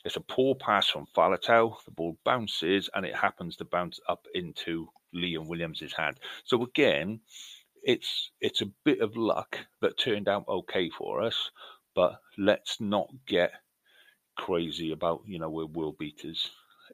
It's 0.05 0.17
a 0.17 0.21
poor 0.21 0.55
pass 0.55 0.89
from 0.89 1.07
Faletau. 1.17 1.83
The 1.85 1.91
ball 1.91 2.19
bounces 2.25 2.91
and 2.95 3.07
it 3.07 3.15
happens 3.17 3.57
to 3.57 3.65
bounce 3.65 4.01
up 4.09 4.27
into 4.35 4.89
Liam 5.15 5.47
Williams's 5.47 5.95
hand. 5.95 6.19
So 6.45 6.63
again, 6.63 7.21
it's 7.83 8.31
it's 8.41 8.63
a 8.63 8.71
bit 8.85 9.01
of 9.01 9.17
luck 9.17 9.59
that 9.81 9.99
turned 9.99 10.29
out 10.29 10.49
okay 10.49 10.91
for 10.91 11.23
us, 11.23 11.51
but 11.95 12.21
let's 12.37 12.81
not 12.81 13.09
get 13.27 13.53
crazy 14.37 14.91
about 14.93 15.23
you 15.27 15.39
know 15.39 15.51
we're 15.51 15.67
world 15.67 15.99
beaters. 15.99 16.51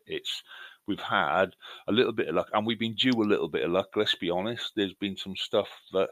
It's 0.07 0.43
we've 0.91 1.01
had 1.01 1.55
a 1.87 1.93
little 1.93 2.13
bit 2.13 2.29
of 2.29 2.35
luck, 2.35 2.49
and 2.53 2.67
we've 2.67 2.79
been 2.79 2.97
due 2.97 3.23
a 3.23 3.23
little 3.23 3.49
bit 3.49 3.65
of 3.65 3.71
luck. 3.71 3.91
Let's 3.95 4.17
be 4.17 4.29
honest. 4.29 4.73
There's 4.75 4.95
been 4.95 5.17
some 5.17 5.37
stuff 5.37 5.69
that 5.93 6.11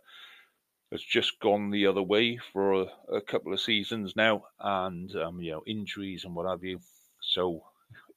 has 0.92 1.02
just 1.02 1.40
gone 1.40 1.70
the 1.70 1.86
other 1.86 2.02
way 2.02 2.38
for 2.52 2.82
a, 2.82 2.86
a 3.16 3.20
couple 3.20 3.52
of 3.52 3.60
seasons 3.60 4.14
now, 4.14 4.44
and 4.60 5.14
um, 5.16 5.40
you 5.40 5.50
know 5.50 5.62
injuries 5.66 6.24
and 6.24 6.34
what 6.34 6.48
have 6.48 6.62
you. 6.62 6.78
So, 7.20 7.64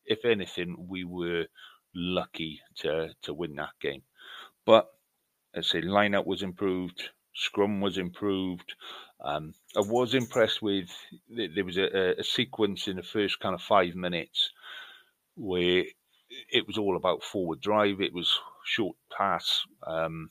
if 0.06 0.24
anything, 0.24 0.76
we 0.88 1.04
were 1.04 1.48
lucky 1.96 2.62
to 2.78 3.10
to 3.24 3.34
win 3.34 3.56
that 3.56 3.74
game. 3.82 4.04
But 4.66 4.88
I 5.56 5.62
say 5.62 5.82
lineup 5.82 6.28
was 6.28 6.44
improved, 6.44 7.10
scrum 7.34 7.82
was 7.82 7.98
improved. 7.98 8.76
Um, 9.24 9.54
I 9.76 9.82
was 9.82 10.14
impressed 10.14 10.62
with 10.62 10.90
there 11.28 11.66
was 11.66 11.78
a, 11.78 12.20
a, 12.20 12.24
sequence 12.24 12.88
in 12.88 12.96
the 12.96 13.04
first 13.04 13.40
kind 13.40 13.54
of 13.54 13.62
five 13.62 13.94
minutes 13.94 14.52
where 15.36 15.84
it 16.52 16.68
was 16.68 16.78
all 16.78 16.96
about 16.96 17.24
forward 17.24 17.62
drive. 17.62 18.02
It 18.02 18.14
was 18.14 18.40
short 18.66 18.96
pass. 19.16 19.66
Um, 19.86 20.30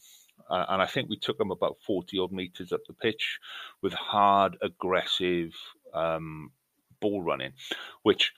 and 0.48 0.82
I 0.82 0.86
think 0.86 1.08
we 1.08 1.16
took 1.16 1.38
them 1.38 1.52
about 1.52 1.78
40 1.86 2.18
odd 2.18 2.32
meters 2.32 2.72
up 2.72 2.80
the 2.86 2.92
pitch 2.92 3.38
with 3.82 3.92
hard, 3.92 4.56
aggressive 4.60 5.52
um, 5.94 6.50
ball 7.00 7.22
running, 7.22 7.52
which 8.02 8.32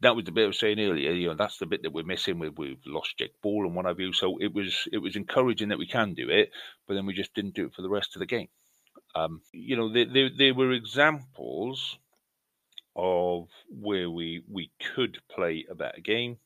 that 0.00 0.16
was 0.16 0.24
the 0.24 0.32
bit 0.32 0.44
I 0.44 0.48
was 0.48 0.58
saying 0.58 0.80
earlier. 0.80 1.12
You 1.12 1.28
know, 1.28 1.34
that's 1.34 1.58
the 1.58 1.66
bit 1.66 1.82
that 1.82 1.92
we're 1.92 2.04
missing. 2.04 2.38
With 2.38 2.56
we've 2.56 2.78
lost 2.86 3.18
Jake 3.18 3.40
Ball 3.42 3.66
and 3.66 3.74
what 3.74 3.84
have 3.84 4.00
you. 4.00 4.12
So 4.12 4.38
it 4.40 4.54
was 4.54 4.88
it 4.92 4.98
was 4.98 5.16
encouraging 5.16 5.68
that 5.68 5.78
we 5.78 5.86
can 5.86 6.14
do 6.14 6.28
it, 6.28 6.50
but 6.86 6.94
then 6.94 7.06
we 7.06 7.14
just 7.14 7.34
didn't 7.34 7.54
do 7.54 7.66
it 7.66 7.74
for 7.74 7.82
the 7.82 7.90
rest 7.90 8.16
of 8.16 8.20
the 8.20 8.26
game. 8.26 8.48
Um, 9.14 9.42
you 9.52 9.76
know, 9.76 9.92
there, 9.92 10.06
there, 10.06 10.30
there 10.36 10.54
were 10.54 10.72
examples 10.72 11.98
of 12.96 13.48
where 13.68 14.10
we 14.10 14.42
we 14.50 14.70
could 14.94 15.18
play 15.28 15.66
a 15.70 15.74
better 15.74 16.00
game, 16.00 16.38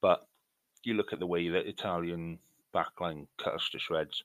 but 0.00 0.26
you 0.82 0.94
look 0.94 1.12
at 1.12 1.18
the 1.18 1.26
way 1.26 1.48
that 1.48 1.66
Italian 1.66 2.38
backline 2.74 3.26
cut 3.38 3.54
us 3.54 3.68
to 3.70 3.78
shreds, 3.78 4.22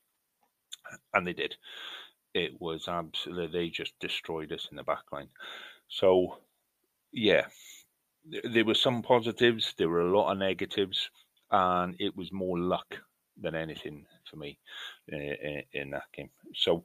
and 1.14 1.26
they 1.26 1.34
did. 1.34 1.56
It 2.34 2.60
was 2.60 2.88
absolutely 2.88 3.48
they 3.48 3.70
just 3.70 3.94
destroyed 4.00 4.52
us 4.52 4.68
in 4.72 4.78
the 4.78 4.84
backline. 4.84 5.28
So, 5.88 6.38
yeah, 7.12 7.48
there 8.44 8.66
were 8.66 8.76
some 8.76 9.02
positives, 9.02 9.74
there 9.78 9.90
were 9.90 10.02
a 10.02 10.18
lot 10.18 10.32
of 10.32 10.38
negatives, 10.38 11.10
and 11.52 11.96
it 12.00 12.16
was 12.16 12.32
more 12.32 12.58
luck 12.58 12.96
than 13.42 13.56
anything 13.56 14.06
for 14.30 14.38
me 14.38 14.58
in, 15.08 15.64
in 15.74 15.90
that 15.92 16.12
game. 16.14 16.30
So, 16.54 16.84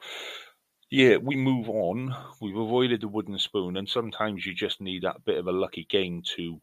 yeah, 0.91 1.17
we 1.17 1.37
move 1.37 1.69
on. 1.69 2.15
We've 2.41 2.57
avoided 2.57 3.01
the 3.01 3.09
wooden 3.09 3.39
spoon, 3.39 3.77
and 3.77 3.89
sometimes 3.89 4.47
you 4.47 4.55
just 4.55 4.81
need 4.81 5.03
that 5.03 5.25
bit 5.25 5.39
of 5.39 5.47
a 5.47 5.53
lucky 5.53 5.87
game 5.89 6.23
to 6.37 6.61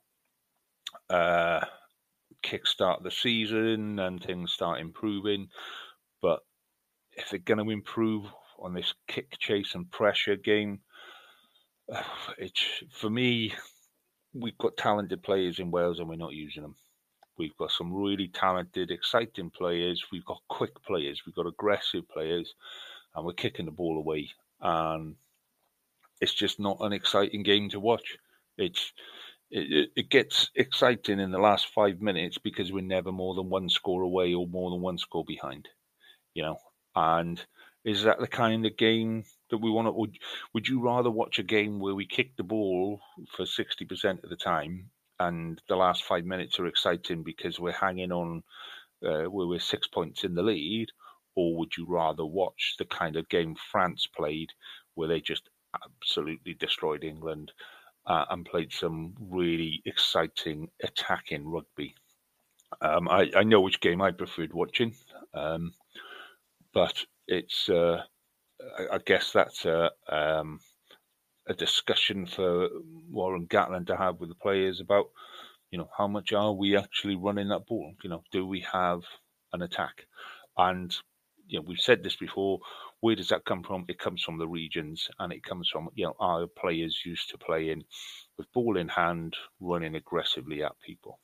uh, 1.10 1.66
kickstart 2.44 3.04
the 3.04 3.12
season 3.12 4.00
and 4.00 4.22
things 4.22 4.52
start 4.52 4.80
improving. 4.80 5.48
But 6.22 6.40
if 7.14 7.30
they're 7.30 7.40
going 7.40 7.66
to 7.66 7.72
improve 7.72 8.26
on 8.60 8.74
this 8.74 8.94
kick, 9.08 9.38
chase, 9.40 9.76
and 9.76 9.90
pressure 9.90 10.36
game, 10.36 10.80
it's 12.38 12.84
for 12.92 13.10
me 13.10 13.54
we've 14.34 14.58
got 14.58 14.78
talented 14.78 15.22
players 15.22 15.60
in 15.60 15.72
Wales 15.72 16.00
and 16.00 16.10
we're 16.10 16.16
not 16.16 16.34
using 16.34 16.64
them. 16.64 16.76
We've 17.38 17.56
got 17.58 17.72
some 17.72 17.94
really 17.94 18.28
talented, 18.28 18.92
exciting 18.92 19.50
players. 19.50 20.04
We've 20.12 20.26
got 20.26 20.42
quick 20.50 20.82
players. 20.84 21.24
We've 21.26 21.36
got 21.36 21.48
aggressive 21.48 22.08
players, 22.08 22.54
and 23.16 23.26
we're 23.26 23.34
kicking 23.34 23.66
the 23.66 23.72
ball 23.72 23.98
away. 23.98 24.30
And 24.62 25.16
it's 26.22 26.34
just 26.34 26.60
not 26.60 26.78
an 26.82 26.94
exciting 26.94 27.44
game 27.44 27.70
to 27.70 27.80
watch. 27.80 28.18
It's 28.58 28.94
it, 29.54 29.90
it 29.96 30.10
gets 30.10 30.50
exciting 30.56 31.20
in 31.20 31.32
the 31.32 31.40
last 31.40 31.68
five 31.68 32.02
minutes 32.02 32.38
because 32.40 32.72
we're 32.72 32.82
never 32.82 33.12
more 33.12 33.36
than 33.36 33.50
one 33.50 33.70
score 33.70 34.02
away 34.02 34.34
or 34.34 34.48
more 34.48 34.72
than 34.72 34.82
one 34.82 34.98
score 34.98 35.24
behind. 35.24 35.70
You 36.34 36.44
know, 36.44 36.58
and 36.96 37.44
is 37.86 38.04
that 38.04 38.20
the 38.20 38.28
kind 38.28 38.66
of 38.66 38.78
game 38.78 39.26
that 39.52 39.60
we 39.60 39.70
want 39.70 39.88
to? 39.88 39.92
Would, 39.92 40.18
would 40.54 40.68
you 40.68 40.82
rather 40.82 41.12
watch 41.12 41.38
a 41.38 41.44
game 41.44 41.80
where 41.80 41.94
we 41.94 42.08
kick 42.08 42.36
the 42.36 42.44
ball 42.44 43.00
for 43.36 43.46
sixty 43.46 43.86
percent 43.86 44.22
of 44.24 44.32
the 44.32 44.36
time 44.36 44.90
and 45.20 45.62
the 45.70 45.76
last 45.76 46.04
five 46.04 46.26
minutes 46.26 46.60
are 46.60 46.66
exciting 46.66 47.24
because 47.24 47.60
we're 47.60 47.72
hanging 47.72 48.12
on 48.12 48.44
uh, 49.06 49.26
where 49.26 49.48
we're 49.48 49.60
six 49.60 49.88
points 49.88 50.24
in 50.24 50.34
the 50.34 50.42
lead, 50.42 50.88
or 51.36 51.56
would 51.58 51.78
you 51.78 51.86
rather 51.88 52.26
watch 52.26 52.76
the 52.80 52.86
kind 52.86 53.16
of 53.16 53.30
game 53.30 53.56
France 53.72 54.08
played 54.08 54.50
where 54.96 55.08
they 55.08 55.22
just 55.22 55.50
absolutely 55.84 56.56
destroyed 56.56 57.04
England 57.04 57.52
uh, 58.06 58.26
and 58.30 58.46
played 58.46 58.72
some 58.72 59.14
really 59.20 59.82
exciting 59.86 60.70
attacking 60.84 61.48
rugby? 61.48 61.96
Um, 62.82 63.08
I, 63.08 63.30
I, 63.36 63.44
know 63.44 63.62
which 63.62 63.82
game 63.82 64.02
I 64.02 64.12
preferred 64.12 64.54
watching, 64.54 64.96
um, 65.34 65.74
but 66.74 67.06
it's 67.28 67.70
uh, 67.70 68.02
I, 68.80 68.96
I, 68.96 68.98
guess 69.06 69.32
that's 69.32 69.66
a 69.66 69.92
um, 70.10 70.60
a 71.48 71.54
discussion 71.54 72.26
for 72.26 72.70
Warren 73.12 73.48
Gatland 73.48 73.88
to 73.88 73.98
have 73.98 74.20
with 74.20 74.30
the 74.30 74.36
players 74.36 74.80
about 74.80 75.06
you 75.72 75.78
know 75.78 75.90
how 75.98 76.08
much 76.08 76.34
are 76.34 76.54
we 76.54 76.76
actually 76.76 77.16
running 77.16 77.50
that 77.50 77.68
ball? 77.68 77.94
You 78.04 78.10
know, 78.10 78.24
do 78.32 78.46
we 78.46 78.62
have 78.72 79.02
an 79.54 79.62
attack? 79.62 80.06
And 80.58 80.96
you 81.48 81.60
know, 81.60 81.66
we've 81.68 81.80
said 81.80 82.04
this 82.04 82.16
before. 82.16 82.60
Where 83.04 83.18
does 83.18 83.28
that 83.28 83.44
come 83.44 83.64
from? 83.64 83.84
It 83.90 84.00
comes 84.00 84.24
from 84.24 84.38
the 84.38 84.48
regions, 84.48 85.10
and 85.20 85.34
it 85.34 85.44
comes 85.44 85.68
from 85.68 85.90
you 85.94 86.06
know 86.06 86.16
our 86.22 86.48
players 86.48 87.02
used 87.06 87.30
to 87.32 87.38
playing 87.38 87.84
with 88.38 88.50
ball 88.54 88.78
in 88.78 88.88
hand, 88.88 89.36
running 89.60 89.96
aggressively 89.96 90.64
at 90.64 90.80
people. 90.80 91.20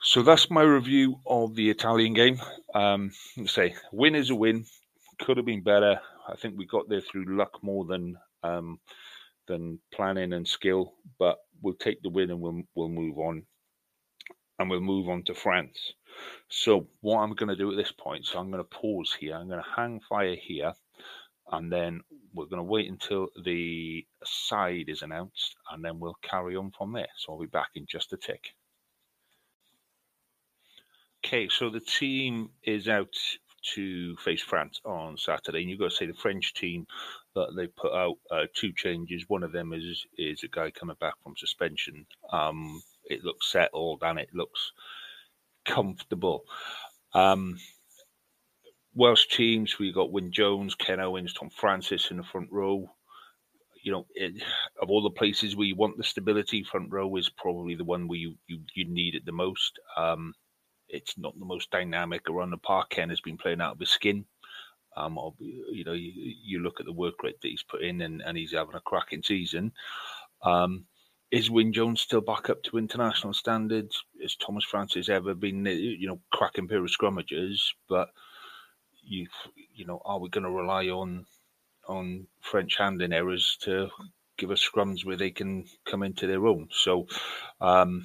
So 0.00 0.22
that's 0.22 0.50
my 0.50 0.62
review 0.62 1.20
of 1.26 1.54
the 1.54 1.68
Italian 1.68 2.14
game. 2.14 2.40
Um, 2.74 3.10
say 3.44 3.74
win 3.92 4.14
is 4.14 4.30
a 4.30 4.34
win. 4.34 4.64
Could 5.20 5.36
have 5.36 5.44
been 5.44 5.62
better. 5.62 6.00
I 6.26 6.36
think 6.36 6.56
we 6.56 6.64
got 6.64 6.88
there 6.88 7.02
through 7.02 7.36
luck 7.36 7.62
more 7.62 7.84
than 7.84 8.16
um, 8.42 8.80
than 9.48 9.80
planning 9.92 10.32
and 10.32 10.48
skill. 10.48 10.94
But 11.18 11.36
we'll 11.60 11.74
take 11.74 12.00
the 12.00 12.08
win 12.08 12.30
and 12.30 12.40
we'll 12.40 12.62
we'll 12.74 12.88
move 12.88 13.18
on, 13.18 13.42
and 14.58 14.70
we'll 14.70 14.80
move 14.80 15.08
on 15.08 15.22
to 15.24 15.34
France. 15.34 15.92
So 16.48 16.88
what 17.00 17.18
I'm 17.18 17.34
going 17.34 17.48
to 17.48 17.56
do 17.56 17.70
at 17.70 17.76
this 17.76 17.92
point, 17.92 18.26
so 18.26 18.38
I'm 18.38 18.50
going 18.50 18.62
to 18.62 18.68
pause 18.68 19.14
here. 19.18 19.34
I'm 19.34 19.48
going 19.48 19.62
to 19.62 19.70
hang 19.76 20.00
fire 20.00 20.36
here, 20.36 20.72
and 21.52 21.70
then 21.72 22.00
we're 22.34 22.46
going 22.46 22.58
to 22.58 22.64
wait 22.64 22.90
until 22.90 23.28
the 23.44 24.06
side 24.24 24.88
is 24.88 25.02
announced, 25.02 25.56
and 25.70 25.84
then 25.84 25.98
we'll 25.98 26.18
carry 26.22 26.56
on 26.56 26.70
from 26.76 26.92
there. 26.92 27.08
So 27.16 27.32
I'll 27.32 27.40
be 27.40 27.46
back 27.46 27.70
in 27.74 27.86
just 27.88 28.12
a 28.12 28.16
tick. 28.16 28.54
Okay, 31.24 31.48
so 31.48 31.70
the 31.70 31.80
team 31.80 32.50
is 32.62 32.88
out 32.88 33.14
to 33.74 34.16
face 34.16 34.42
France 34.42 34.80
on 34.84 35.16
Saturday, 35.16 35.60
and 35.60 35.70
you've 35.70 35.80
got 35.80 35.90
to 35.90 35.96
say 35.96 36.06
the 36.06 36.14
French 36.14 36.54
team 36.54 36.86
that 37.34 37.48
they 37.56 37.66
put 37.66 37.92
out 37.92 38.16
uh, 38.30 38.46
two 38.54 38.72
changes. 38.72 39.24
One 39.26 39.42
of 39.42 39.52
them 39.52 39.72
is 39.72 40.06
is 40.16 40.44
a 40.44 40.48
guy 40.48 40.70
coming 40.70 40.96
back 41.00 41.14
from 41.22 41.34
suspension. 41.36 42.06
Um, 42.32 42.80
it 43.08 43.24
looks 43.24 43.50
settled 43.50 44.02
and 44.02 44.18
it 44.18 44.30
looks 44.32 44.72
comfortable. 45.64 46.44
Um, 47.14 47.58
Welsh 48.94 49.26
teams, 49.28 49.78
we 49.78 49.92
got 49.92 50.10
Wyn 50.10 50.32
Jones, 50.32 50.74
Ken 50.74 51.00
Owens, 51.00 51.34
Tom 51.34 51.50
Francis 51.50 52.10
in 52.10 52.16
the 52.16 52.22
front 52.22 52.48
row. 52.50 52.90
You 53.82 53.92
know, 53.92 54.06
it, 54.14 54.42
of 54.80 54.90
all 54.90 55.02
the 55.02 55.10
places 55.10 55.54
where 55.54 55.66
you 55.66 55.76
want 55.76 55.96
the 55.96 56.02
stability, 56.02 56.64
front 56.64 56.90
row 56.90 57.14
is 57.16 57.28
probably 57.28 57.74
the 57.74 57.84
one 57.84 58.08
where 58.08 58.18
you, 58.18 58.34
you, 58.48 58.60
you 58.74 58.86
need 58.86 59.14
it 59.14 59.24
the 59.26 59.32
most. 59.32 59.78
Um, 59.96 60.34
it's 60.88 61.18
not 61.18 61.38
the 61.38 61.44
most 61.44 61.70
dynamic 61.70 62.28
around 62.28 62.50
the 62.50 62.58
park. 62.58 62.90
Ken 62.90 63.10
has 63.10 63.20
been 63.20 63.36
playing 63.36 63.60
out 63.60 63.74
of 63.74 63.80
his 63.80 63.90
skin. 63.90 64.24
Um, 64.96 65.18
you 65.38 65.84
know, 65.84 65.92
you, 65.92 66.12
you, 66.42 66.60
look 66.60 66.80
at 66.80 66.86
the 66.86 66.92
work 66.92 67.22
rate 67.22 67.38
that 67.42 67.48
he's 67.48 67.62
put 67.62 67.82
in, 67.82 68.00
and, 68.00 68.22
and 68.22 68.36
he's 68.36 68.52
having 68.52 68.76
a 68.76 68.80
cracking 68.80 69.22
season. 69.22 69.72
Um, 70.42 70.86
is 71.30 71.50
Wyn 71.50 71.72
Jones 71.72 72.00
still 72.00 72.20
back 72.20 72.48
up 72.50 72.62
to 72.64 72.78
international 72.78 73.34
standards? 73.34 74.04
Has 74.22 74.36
Thomas 74.36 74.64
Francis 74.64 75.08
ever 75.08 75.34
been, 75.34 75.66
you 75.66 76.06
know, 76.06 76.20
cracking 76.32 76.68
pair 76.68 76.84
of 76.84 76.90
scrummagers? 76.90 77.60
But 77.88 78.08
you, 79.02 79.26
you 79.74 79.86
know, 79.86 80.00
are 80.04 80.18
we 80.18 80.28
going 80.28 80.44
to 80.44 80.50
rely 80.50 80.86
on 80.86 81.26
on 81.88 82.26
French 82.40 82.76
handling 82.76 83.12
errors 83.12 83.56
to 83.62 83.88
give 84.36 84.50
us 84.50 84.68
scrums 84.68 85.04
where 85.04 85.16
they 85.16 85.30
can 85.30 85.66
come 85.84 86.02
into 86.02 86.26
their 86.26 86.46
own? 86.46 86.68
So, 86.70 87.06
um, 87.60 88.04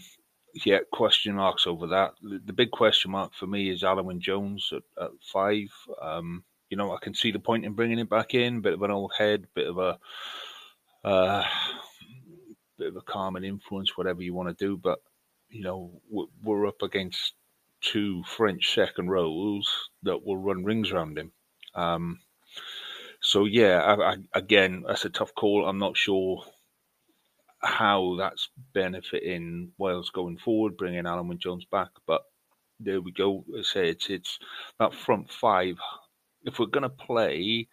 yeah, 0.65 0.79
question 0.91 1.36
marks 1.36 1.67
over 1.67 1.88
that. 1.88 2.13
The 2.21 2.53
big 2.53 2.71
question 2.71 3.12
mark 3.12 3.34
for 3.34 3.47
me 3.47 3.69
is 3.69 3.84
Alun 3.84 4.05
Wyn 4.05 4.19
Jones 4.19 4.71
at, 4.73 5.03
at 5.03 5.12
five. 5.31 5.69
Um, 6.01 6.43
you 6.69 6.77
know, 6.77 6.91
I 6.91 6.97
can 7.01 7.13
see 7.13 7.31
the 7.31 7.39
point 7.39 7.65
in 7.65 7.73
bringing 7.73 7.99
it 7.99 8.10
back 8.10 8.34
in. 8.34 8.62
Bit 8.62 8.73
of 8.73 8.81
an 8.81 8.91
old 8.91 9.12
head, 9.17 9.45
bit 9.53 9.67
of 9.67 9.77
a 9.77 9.99
uh, 11.03 11.43
bit 12.81 12.89
of 12.89 12.95
a 12.95 13.01
calming 13.01 13.43
influence, 13.43 13.95
whatever 13.95 14.23
you 14.23 14.33
want 14.33 14.49
to 14.49 14.65
do. 14.65 14.75
But 14.75 14.99
you 15.49 15.63
know, 15.63 16.01
we're 16.09 16.67
up 16.67 16.81
against 16.81 17.33
two 17.81 18.23
French 18.23 18.73
second 18.73 19.09
rows 19.09 19.67
that 20.03 20.25
will 20.25 20.37
run 20.37 20.63
rings 20.63 20.91
around 20.91 21.17
him. 21.17 21.31
Um, 21.75 22.19
so 23.21 23.45
yeah, 23.45 23.79
I, 23.81 24.13
I, 24.13 24.15
again, 24.33 24.83
that's 24.87 25.05
a 25.05 25.09
tough 25.09 25.33
call. 25.35 25.67
I'm 25.67 25.77
not 25.77 25.97
sure 25.97 26.43
how 27.59 28.15
that's 28.17 28.49
benefiting 28.73 29.71
Wales 29.77 30.09
going 30.09 30.37
forward, 30.37 30.77
bringing 30.77 31.03
Alun 31.03 31.27
Wyn 31.27 31.37
Jones 31.37 31.65
back. 31.65 31.89
But 32.07 32.23
there 32.79 33.01
we 33.01 33.11
go. 33.11 33.45
I 33.55 33.61
say 33.61 33.89
it's 33.89 34.09
it's 34.09 34.39
that 34.79 34.95
front 34.95 35.31
five. 35.31 35.75
If 36.43 36.57
we're 36.57 36.65
to 36.65 36.89
play 36.89 37.67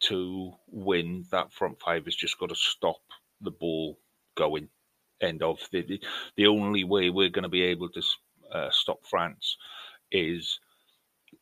to 0.00 0.52
win, 0.68 1.24
that 1.30 1.52
front 1.52 1.80
five 1.80 2.04
has 2.04 2.14
just 2.14 2.38
got 2.38 2.50
to 2.50 2.54
stop 2.54 3.00
the 3.40 3.50
ball 3.50 3.98
going. 4.40 4.68
End 5.20 5.42
of 5.42 5.58
the 5.70 6.00
the 6.36 6.46
only 6.46 6.84
way 6.84 7.10
we're 7.10 7.36
going 7.36 7.48
to 7.50 7.58
be 7.58 7.62
able 7.72 7.90
to 7.90 8.02
uh, 8.50 8.70
stop 8.70 8.98
France 9.04 9.56
is 10.10 10.58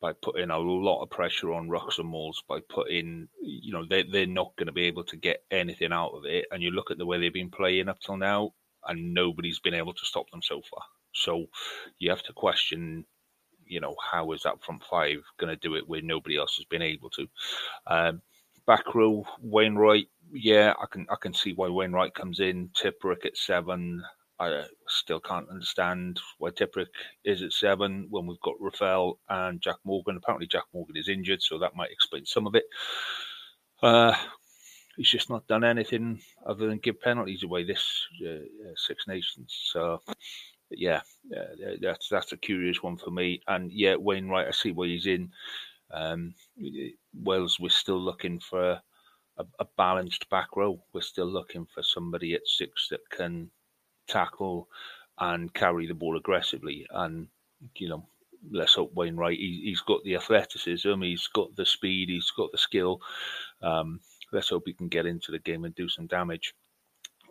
by 0.01 0.13
putting 0.13 0.49
a 0.49 0.57
lot 0.57 1.01
of 1.01 1.09
pressure 1.09 1.53
on 1.53 1.69
Rucks 1.69 1.97
and 1.97 2.07
Mauls, 2.07 2.43
by 2.47 2.59
putting, 2.69 3.27
you 3.41 3.73
know, 3.73 3.85
they, 3.89 4.03
they're 4.03 4.25
not 4.41 4.55
going 4.55 4.67
to 4.67 4.73
be 4.73 4.85
able 4.85 5.03
to 5.05 5.17
get 5.17 5.43
anything 5.49 5.91
out 5.91 6.11
of 6.13 6.25
it. 6.25 6.45
And 6.51 6.61
you 6.61 6.71
look 6.71 6.91
at 6.91 6.97
the 6.97 7.05
way 7.05 7.19
they've 7.19 7.33
been 7.33 7.49
playing 7.49 7.89
up 7.89 7.99
till 7.99 8.17
now, 8.17 8.51
and 8.87 9.13
nobody's 9.13 9.59
been 9.59 9.73
able 9.73 9.93
to 9.93 10.05
stop 10.05 10.29
them 10.31 10.41
so 10.41 10.61
far. 10.69 10.83
So 11.13 11.45
you 11.97 12.09
have 12.11 12.23
to 12.23 12.33
question, 12.33 13.05
you 13.65 13.81
know, 13.81 13.95
how 14.11 14.31
is 14.31 14.43
that 14.43 14.63
front 14.63 14.83
five 14.89 15.19
going 15.39 15.53
to 15.53 15.67
do 15.67 15.75
it 15.75 15.87
where 15.87 16.01
nobody 16.01 16.37
else 16.37 16.55
has 16.57 16.65
been 16.65 16.81
able 16.81 17.09
to? 17.11 17.27
Um, 17.87 18.21
back 18.67 18.93
row, 18.93 19.25
Wainwright, 19.41 20.07
yeah, 20.31 20.73
I 20.81 20.85
can 20.91 21.05
I 21.09 21.15
can 21.21 21.33
see 21.33 21.53
why 21.53 21.69
Wainwright 21.69 22.13
comes 22.13 22.39
in. 22.39 22.69
Tipuric 22.69 23.25
at 23.25 23.37
seven, 23.37 24.03
I 24.39 24.63
still 24.87 25.19
can't 25.19 25.49
understand 25.49 26.19
why 26.37 26.51
Tipuric 26.51 26.87
is 27.25 27.41
at 27.41 27.51
seven 27.51 28.07
when 28.09 28.25
we've 28.25 28.39
got 28.41 28.59
Rafael 28.59 29.19
and 29.29 29.61
Jack 29.61 29.77
Morgan. 29.83 30.17
Apparently, 30.17 30.47
Jack 30.47 30.65
Morgan 30.73 30.97
is 30.97 31.09
injured, 31.09 31.41
so 31.41 31.57
that 31.59 31.75
might 31.75 31.91
explain 31.91 32.25
some 32.25 32.47
of 32.47 32.55
it. 32.55 32.65
Uh, 33.81 34.15
he's 34.97 35.09
just 35.09 35.29
not 35.29 35.47
done 35.47 35.63
anything 35.63 36.21
other 36.45 36.67
than 36.67 36.77
give 36.77 37.01
penalties 37.01 37.43
away 37.43 37.63
this 37.63 38.07
uh, 38.25 38.39
Six 38.75 39.07
Nations. 39.07 39.57
So, 39.71 40.01
yeah, 40.71 41.01
uh, 41.35 41.75
that's 41.81 42.07
that's 42.09 42.31
a 42.31 42.37
curious 42.37 42.81
one 42.81 42.97
for 42.97 43.11
me. 43.11 43.41
And 43.47 43.71
yeah, 43.71 43.95
Wainwright, 43.95 44.47
I 44.47 44.51
see 44.51 44.71
why 44.71 44.87
he's 44.87 45.05
in. 45.07 45.31
Um, 45.91 46.35
Wales, 47.13 47.59
we're 47.59 47.69
still 47.69 47.99
looking 47.99 48.39
for 48.39 48.79
a, 49.39 49.45
a 49.59 49.65
balanced 49.77 50.29
back 50.29 50.55
row. 50.55 50.81
We're 50.93 51.01
still 51.01 51.27
looking 51.27 51.65
for 51.73 51.81
somebody 51.81 52.33
at 52.35 52.45
six 52.45 52.89
that 52.89 53.09
can 53.09 53.49
tackle 54.07 54.67
and 55.17 55.53
carry 55.53 55.87
the 55.87 55.93
ball 55.93 56.17
aggressively. 56.17 56.85
And 56.91 57.27
you 57.75 57.89
know, 57.89 58.05
let's 58.51 58.75
hope 58.75 58.93
Wainwright 58.93 59.39
he, 59.39 59.69
has 59.69 59.81
got 59.81 60.03
the 60.03 60.15
athleticism, 60.15 61.01
he's 61.01 61.27
got 61.27 61.55
the 61.55 61.65
speed, 61.65 62.09
he's 62.09 62.31
got 62.35 62.51
the 62.51 62.57
skill. 62.57 63.01
Um, 63.61 63.99
let's 64.31 64.49
hope 64.49 64.63
he 64.65 64.73
can 64.73 64.87
get 64.89 65.05
into 65.05 65.31
the 65.31 65.39
game 65.39 65.65
and 65.65 65.75
do 65.75 65.89
some 65.89 66.07
damage. 66.07 66.53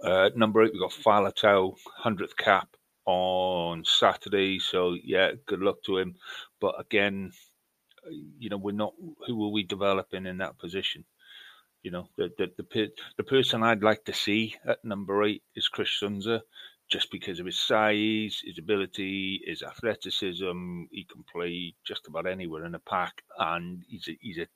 Uh, 0.03 0.31
number 0.37 0.63
eight, 0.63 0.73
we've 0.73 0.83
got 0.83 0.93
Faletau, 0.93 1.75
hundredth 1.97 2.37
cap 2.37 2.69
on 3.05 3.85
Saturday. 3.85 4.59
So 4.59 4.97
yeah, 5.03 5.33
good 5.47 5.61
luck 5.61 5.83
to 5.85 5.99
him. 5.99 6.15
But 6.61 6.75
again, 6.79 7.33
you 8.39 8.49
know, 8.49 8.57
we're 8.57 8.73
not. 8.73 8.95
Who 9.27 9.45
are 9.45 9.51
we 9.51 9.65
developing 9.65 10.27
in 10.27 10.39
that 10.39 10.59
position? 10.59 11.05
You 11.83 11.91
know, 11.93 12.09
the 12.17 12.31
the 12.37 12.51
the, 12.57 12.91
the 13.17 13.25
person 13.25 13.63
I'd 13.63 13.83
like 13.83 14.05
to 14.05 14.13
see 14.13 14.57
at 14.67 14.85
number 14.85 15.23
eight 15.25 15.43
is 15.55 15.69
Christ 15.69 15.93
Tshiunza, 16.03 16.41
just 16.89 17.11
because 17.11 17.39
of 17.39 17.47
his 17.47 17.59
size, 17.59 18.43
his 18.45 18.59
ability, 18.59 19.43
his 19.47 19.63
athleticism. 19.63 20.85
He 20.91 21.05
can 21.05 21.25
play 21.31 21.75
just 21.85 22.07
about 22.09 22.27
anywhere 22.27 22.65
in 22.65 22.73
the 22.73 22.79
pack, 22.81 23.23
and 23.39 23.85
he's 23.89 24.09
a, 24.09 24.19
he's 24.21 24.39
a 24.39 24.49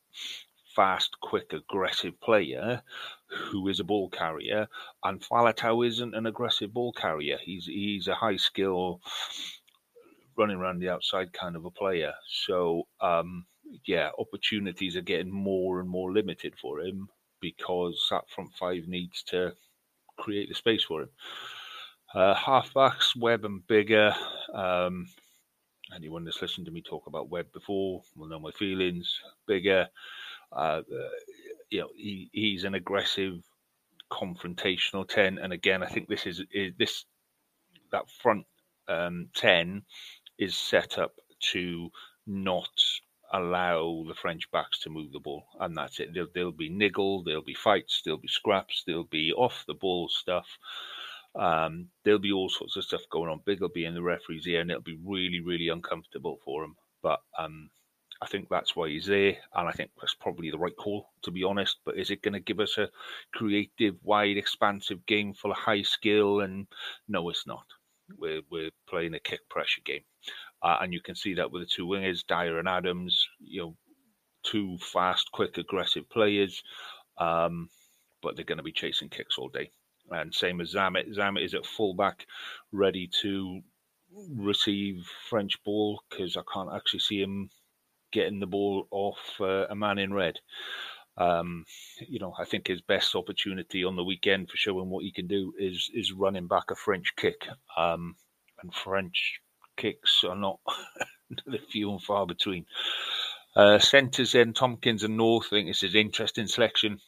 fast, 0.74 1.20
quick, 1.20 1.52
aggressive 1.52 2.18
player 2.20 2.82
who 3.28 3.68
is 3.68 3.80
a 3.80 3.84
ball 3.84 4.08
carrier. 4.08 4.66
And 5.04 5.20
Faletau 5.20 5.86
isn't 5.86 6.14
an 6.14 6.26
aggressive 6.26 6.72
ball 6.72 6.92
carrier. 6.92 7.38
He's 7.42 7.66
he's 7.66 8.08
a 8.08 8.14
high 8.14 8.36
skill, 8.36 9.00
running 10.36 10.56
around 10.56 10.80
the 10.80 10.88
outside 10.88 11.32
kind 11.32 11.56
of 11.56 11.64
a 11.64 11.70
player. 11.70 12.12
So 12.46 12.88
um, 13.00 13.46
yeah, 13.86 14.10
opportunities 14.18 14.96
are 14.96 15.02
getting 15.02 15.32
more 15.32 15.80
and 15.80 15.88
more 15.88 16.12
limited 16.12 16.54
for 16.60 16.80
him 16.80 17.08
because 17.40 18.06
that 18.10 18.28
front 18.28 18.50
five 18.58 18.86
needs 18.86 19.22
to 19.24 19.52
create 20.18 20.48
the 20.48 20.54
space 20.54 20.84
for 20.84 21.02
him. 21.02 21.08
Uh, 22.14 22.34
halfbacks, 22.34 23.16
Webb 23.16 23.44
and 23.44 23.66
Biggar. 23.66 24.14
Um, 24.54 25.06
anyone 25.94 26.24
that's 26.24 26.42
listened 26.42 26.66
to 26.66 26.72
me 26.72 26.82
talk 26.82 27.06
about 27.06 27.30
Webb 27.30 27.52
before 27.52 28.02
will 28.16 28.28
know 28.28 28.38
my 28.38 28.50
feelings. 28.52 29.20
Biggar, 29.48 29.86
uh, 30.52 30.82
you 31.70 31.80
know, 31.80 31.88
he, 31.96 32.28
he's 32.32 32.64
an 32.64 32.74
aggressive, 32.74 33.42
confrontational 34.10 35.08
ten, 35.08 35.38
and 35.38 35.52
again, 35.52 35.82
I 35.82 35.86
think 35.86 36.08
this 36.08 36.26
is, 36.26 36.42
is 36.52 36.74
this 36.78 37.06
that 37.90 38.04
front 38.22 38.46
um, 38.88 39.28
ten 39.34 39.82
is 40.38 40.54
set 40.54 40.98
up 40.98 41.14
to 41.52 41.90
not 42.26 42.68
allow 43.32 44.04
the 44.06 44.14
French 44.14 44.50
backs 44.50 44.80
to 44.80 44.90
move 44.90 45.12
the 45.12 45.20
ball, 45.20 45.44
and 45.60 45.76
that's 45.76 46.00
it. 46.00 46.12
There'll, 46.12 46.28
there'll 46.34 46.52
be 46.52 46.68
niggle, 46.68 47.24
there'll 47.24 47.42
be 47.42 47.54
fights, 47.54 48.02
there'll 48.04 48.20
be 48.20 48.28
scraps, 48.28 48.84
there'll 48.86 49.04
be 49.04 49.32
off 49.32 49.64
the 49.66 49.74
ball 49.74 50.08
stuff. 50.08 50.46
Um, 51.34 51.88
there'll 52.04 52.18
be 52.20 52.32
all 52.32 52.50
sorts 52.50 52.76
of 52.76 52.84
stuff 52.84 53.02
going 53.10 53.30
on. 53.30 53.40
Big 53.44 53.60
will 53.60 53.70
be 53.70 53.86
in 53.86 53.94
the 53.94 54.02
referee's 54.02 54.46
ear, 54.46 54.60
and 54.60 54.70
it'll 54.70 54.82
be 54.82 55.00
really, 55.04 55.40
really 55.40 55.68
uncomfortable 55.68 56.38
for 56.44 56.64
him. 56.64 56.76
But 57.02 57.20
um, 57.38 57.70
I 58.22 58.26
think 58.26 58.48
that's 58.48 58.76
why 58.76 58.88
he's 58.88 59.06
there, 59.06 59.36
and 59.54 59.68
I 59.68 59.72
think 59.72 59.90
that's 59.98 60.14
probably 60.14 60.50
the 60.50 60.58
right 60.58 60.76
call, 60.76 61.08
to 61.22 61.30
be 61.30 61.42
honest. 61.42 61.78
But 61.84 61.96
is 61.96 62.10
it 62.10 62.22
going 62.22 62.34
to 62.34 62.40
give 62.40 62.60
us 62.60 62.78
a 62.78 62.88
creative, 63.34 63.96
wide, 64.02 64.36
expansive 64.36 65.04
game 65.06 65.32
full 65.34 65.50
of 65.50 65.56
high 65.56 65.82
skill? 65.82 66.40
And 66.40 66.66
no, 67.08 67.28
it's 67.30 67.46
not. 67.46 67.64
We're 68.18 68.42
we're 68.50 68.70
playing 68.88 69.14
a 69.14 69.20
kick 69.20 69.48
pressure 69.48 69.80
game, 69.84 70.04
uh, 70.62 70.78
and 70.80 70.92
you 70.92 71.00
can 71.00 71.14
see 71.14 71.34
that 71.34 71.50
with 71.50 71.62
the 71.62 71.66
two 71.66 71.86
wingers, 71.86 72.26
Dyer 72.26 72.58
and 72.58 72.68
Adams. 72.68 73.26
You 73.40 73.60
know, 73.60 73.76
two 74.42 74.78
fast, 74.78 75.30
quick, 75.32 75.58
aggressive 75.58 76.08
players, 76.08 76.62
um, 77.18 77.68
but 78.22 78.36
they're 78.36 78.44
going 78.44 78.58
to 78.58 78.64
be 78.64 78.72
chasing 78.72 79.08
kicks 79.08 79.38
all 79.38 79.48
day. 79.48 79.70
And 80.10 80.34
same 80.34 80.60
as 80.60 80.74
Zammit. 80.74 81.14
Zammit 81.16 81.44
is 81.44 81.54
at 81.54 81.66
fullback, 81.66 82.26
ready 82.70 83.08
to 83.22 83.60
receive 84.36 85.06
French 85.28 85.62
ball 85.64 86.02
because 86.10 86.36
I 86.36 86.42
can't 86.52 86.72
actually 86.74 87.00
see 87.00 87.20
him 87.20 87.50
getting 88.12 88.40
the 88.40 88.46
ball 88.46 88.86
off 88.90 89.40
uh, 89.40 89.66
a 89.68 89.74
man 89.74 89.98
in 89.98 90.12
red. 90.12 90.38
Um, 91.16 91.64
you 92.08 92.18
know, 92.18 92.34
I 92.38 92.44
think 92.44 92.66
his 92.66 92.80
best 92.80 93.14
opportunity 93.14 93.84
on 93.84 93.96
the 93.96 94.04
weekend 94.04 94.50
for 94.50 94.56
showing 94.56 94.90
what 94.90 95.04
he 95.04 95.12
can 95.12 95.26
do 95.26 95.52
is 95.58 95.90
is 95.94 96.12
running 96.12 96.46
back 96.46 96.70
a 96.70 96.74
French 96.74 97.14
kick. 97.16 97.46
Um, 97.76 98.16
and 98.62 98.72
French 98.74 99.40
kicks 99.76 100.24
are 100.24 100.36
not 100.36 100.60
the 101.46 101.58
few 101.70 101.90
and 101.90 102.02
far 102.02 102.26
between. 102.26 102.66
Uh, 103.54 103.78
centres 103.78 104.32
then 104.32 104.52
Tompkins 104.52 105.02
and 105.02 105.16
North. 105.16 105.46
I 105.46 105.56
think 105.56 105.68
this 105.68 105.82
is 105.82 105.94
interesting 105.94 106.46
selection. 106.46 106.98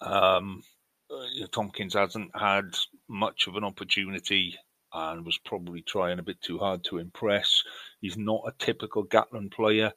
Um, 0.00 0.62
uh, 1.10 1.46
Tompkins 1.52 1.94
hasn't 1.94 2.30
had 2.34 2.74
much 3.08 3.46
of 3.46 3.56
an 3.56 3.64
opportunity 3.64 4.56
and 4.92 5.24
was 5.24 5.38
probably 5.38 5.82
trying 5.82 6.18
a 6.18 6.22
bit 6.22 6.40
too 6.40 6.58
hard 6.58 6.84
to 6.84 6.98
impress. 6.98 7.62
He's 8.00 8.16
not 8.16 8.42
a 8.46 8.64
typical 8.64 9.04
Gatland 9.04 9.52
player. 9.52 9.92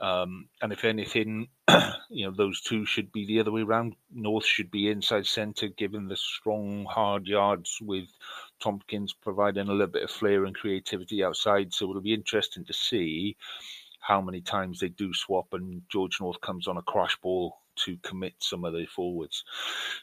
Um, 0.00 0.48
and 0.62 0.72
if 0.72 0.84
anything, 0.84 1.48
you 2.10 2.26
know, 2.26 2.34
those 2.36 2.60
two 2.60 2.84
should 2.84 3.12
be 3.12 3.26
the 3.26 3.40
other 3.40 3.52
way 3.52 3.62
around. 3.62 3.94
North 4.12 4.44
should 4.44 4.70
be 4.70 4.88
inside 4.90 5.26
centre, 5.26 5.68
given 5.68 6.08
the 6.08 6.16
strong, 6.16 6.84
hard 6.88 7.26
yards 7.26 7.78
with 7.80 8.08
Tompkins 8.60 9.12
providing 9.12 9.68
a 9.68 9.72
little 9.72 9.86
bit 9.86 10.04
of 10.04 10.10
flair 10.10 10.44
and 10.44 10.54
creativity 10.54 11.24
outside. 11.24 11.72
So 11.72 11.88
it'll 11.88 12.02
be 12.02 12.14
interesting 12.14 12.64
to 12.64 12.72
see 12.72 13.36
how 14.00 14.20
many 14.20 14.40
times 14.40 14.80
they 14.80 14.88
do 14.88 15.12
swap 15.12 15.46
and 15.52 15.82
George 15.90 16.20
North 16.20 16.40
comes 16.40 16.68
on 16.68 16.76
a 16.76 16.82
crash 16.82 17.16
ball 17.20 17.56
to 17.76 17.96
commit 18.02 18.34
some 18.38 18.64
of 18.64 18.72
the 18.72 18.86
forwards. 18.86 19.44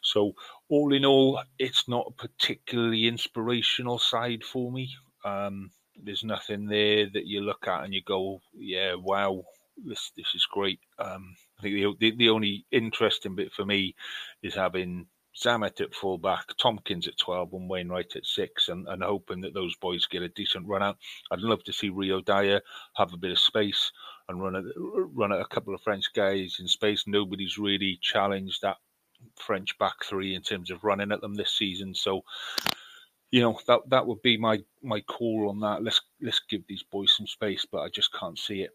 So, 0.01 0.34
all 0.69 0.93
in 0.93 1.06
all, 1.06 1.41
it's 1.58 1.88
not 1.88 2.08
a 2.08 2.27
particularly 2.27 3.08
inspirational 3.08 3.99
side 3.99 4.43
for 4.43 4.71
me. 4.71 4.91
Um, 5.25 5.71
there's 6.01 6.23
nothing 6.23 6.67
there 6.67 7.10
that 7.13 7.25
you 7.25 7.41
look 7.41 7.67
at 7.67 7.84
and 7.84 7.93
you 7.93 8.01
go, 8.03 8.41
yeah, 8.53 8.95
wow, 8.95 9.43
this 9.77 10.12
this 10.15 10.33
is 10.36 10.45
great. 10.45 10.79
Um, 10.99 11.36
I 11.59 11.63
think 11.63 11.99
the, 11.99 12.15
the, 12.15 12.29
only 12.29 12.65
interesting 12.71 13.36
bit 13.36 13.51
for 13.53 13.65
me 13.65 13.95
is 14.41 14.55
having 14.55 15.07
Zammit 15.36 15.81
at 15.81 15.95
fullback, 15.95 16.45
Tompkins 16.59 17.07
at 17.07 17.17
12, 17.17 17.53
and 17.53 17.69
Wainwright 17.69 18.15
at 18.15 18.25
six, 18.25 18.69
and, 18.69 18.88
and 18.88 19.01
hoping 19.01 19.41
that 19.41 19.53
those 19.53 19.75
boys 19.77 20.05
get 20.05 20.21
a 20.21 20.29
decent 20.29 20.67
run 20.67 20.83
out. 20.83 20.97
I'd 21.31 21.39
love 21.39 21.63
to 21.63 21.73
see 21.73 21.89
Rio 21.89 22.21
Dyer 22.21 22.62
have 22.95 23.13
a 23.13 23.17
bit 23.17 23.31
of 23.31 23.39
space 23.39 23.91
and 24.29 24.41
run 24.41 24.55
at, 24.55 24.63
run 24.75 25.33
at 25.33 25.41
a 25.41 25.45
couple 25.45 25.73
of 25.73 25.81
French 25.81 26.05
guys 26.13 26.57
in 26.59 26.67
space. 26.67 27.05
Nobody's 27.07 27.57
really 27.57 27.99
challenged 28.01 28.62
that 28.62 28.77
French 29.36 29.77
back 29.79 30.03
three 30.03 30.36
in 30.36 30.41
terms 30.41 30.69
of 30.69 30.83
running 30.83 31.12
at 31.12 31.21
them 31.21 31.33
this 31.33 31.53
season. 31.53 31.95
So, 31.95 32.23
you 33.31 33.41
know, 33.41 33.59
that 33.67 33.81
that 33.89 34.05
would 34.05 34.21
be 34.21 34.38
my 34.38 34.59
my 34.83 35.01
call 35.01 35.49
on 35.49 35.59
that. 35.62 35.83
Let's 35.83 36.01
let's 36.21 36.41
give 36.49 36.62
these 36.67 36.83
boys 36.83 37.15
some 37.15 37.27
space, 37.27 37.65
but 37.69 37.79
I 37.79 37.89
just 37.89 38.13
can't 38.13 38.38
see 38.38 38.62
it. 38.62 38.71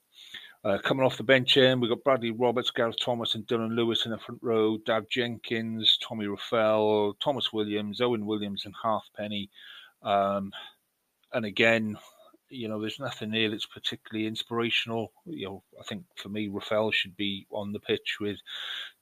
Uh, 0.64 0.78
coming 0.78 1.06
off 1.06 1.16
the 1.16 1.22
bench 1.22 1.56
in, 1.56 1.80
we've 1.80 1.90
got 1.90 2.02
Bradley 2.02 2.32
Roberts, 2.32 2.70
Gareth 2.70 2.96
Thomas, 3.00 3.34
and 3.34 3.46
Dillon 3.46 3.76
Lewis 3.76 4.04
in 4.04 4.10
the 4.10 4.18
front 4.18 4.42
row. 4.42 4.76
Dave 4.78 5.08
Jenkins, 5.08 5.98
Tommy 6.02 6.26
Reffell, 6.26 7.14
Tomos 7.20 7.52
Williams, 7.52 8.00
Owen 8.00 8.26
Williams, 8.26 8.64
and 8.64 8.74
Halfpenny. 8.82 9.50
Um, 10.02 10.52
and 11.32 11.44
again, 11.44 11.96
you 12.50 12.68
know, 12.68 12.80
there's 12.80 12.98
nothing 12.98 13.32
here 13.32 13.50
that's 13.50 13.66
particularly 13.66 14.26
inspirational. 14.26 15.12
You 15.26 15.46
know, 15.46 15.62
I 15.78 15.84
think 15.84 16.04
for 16.16 16.28
me, 16.28 16.48
Reffell 16.48 16.92
should 16.92 17.16
be 17.16 17.46
on 17.50 17.72
the 17.72 17.80
pitch 17.80 18.16
with 18.20 18.38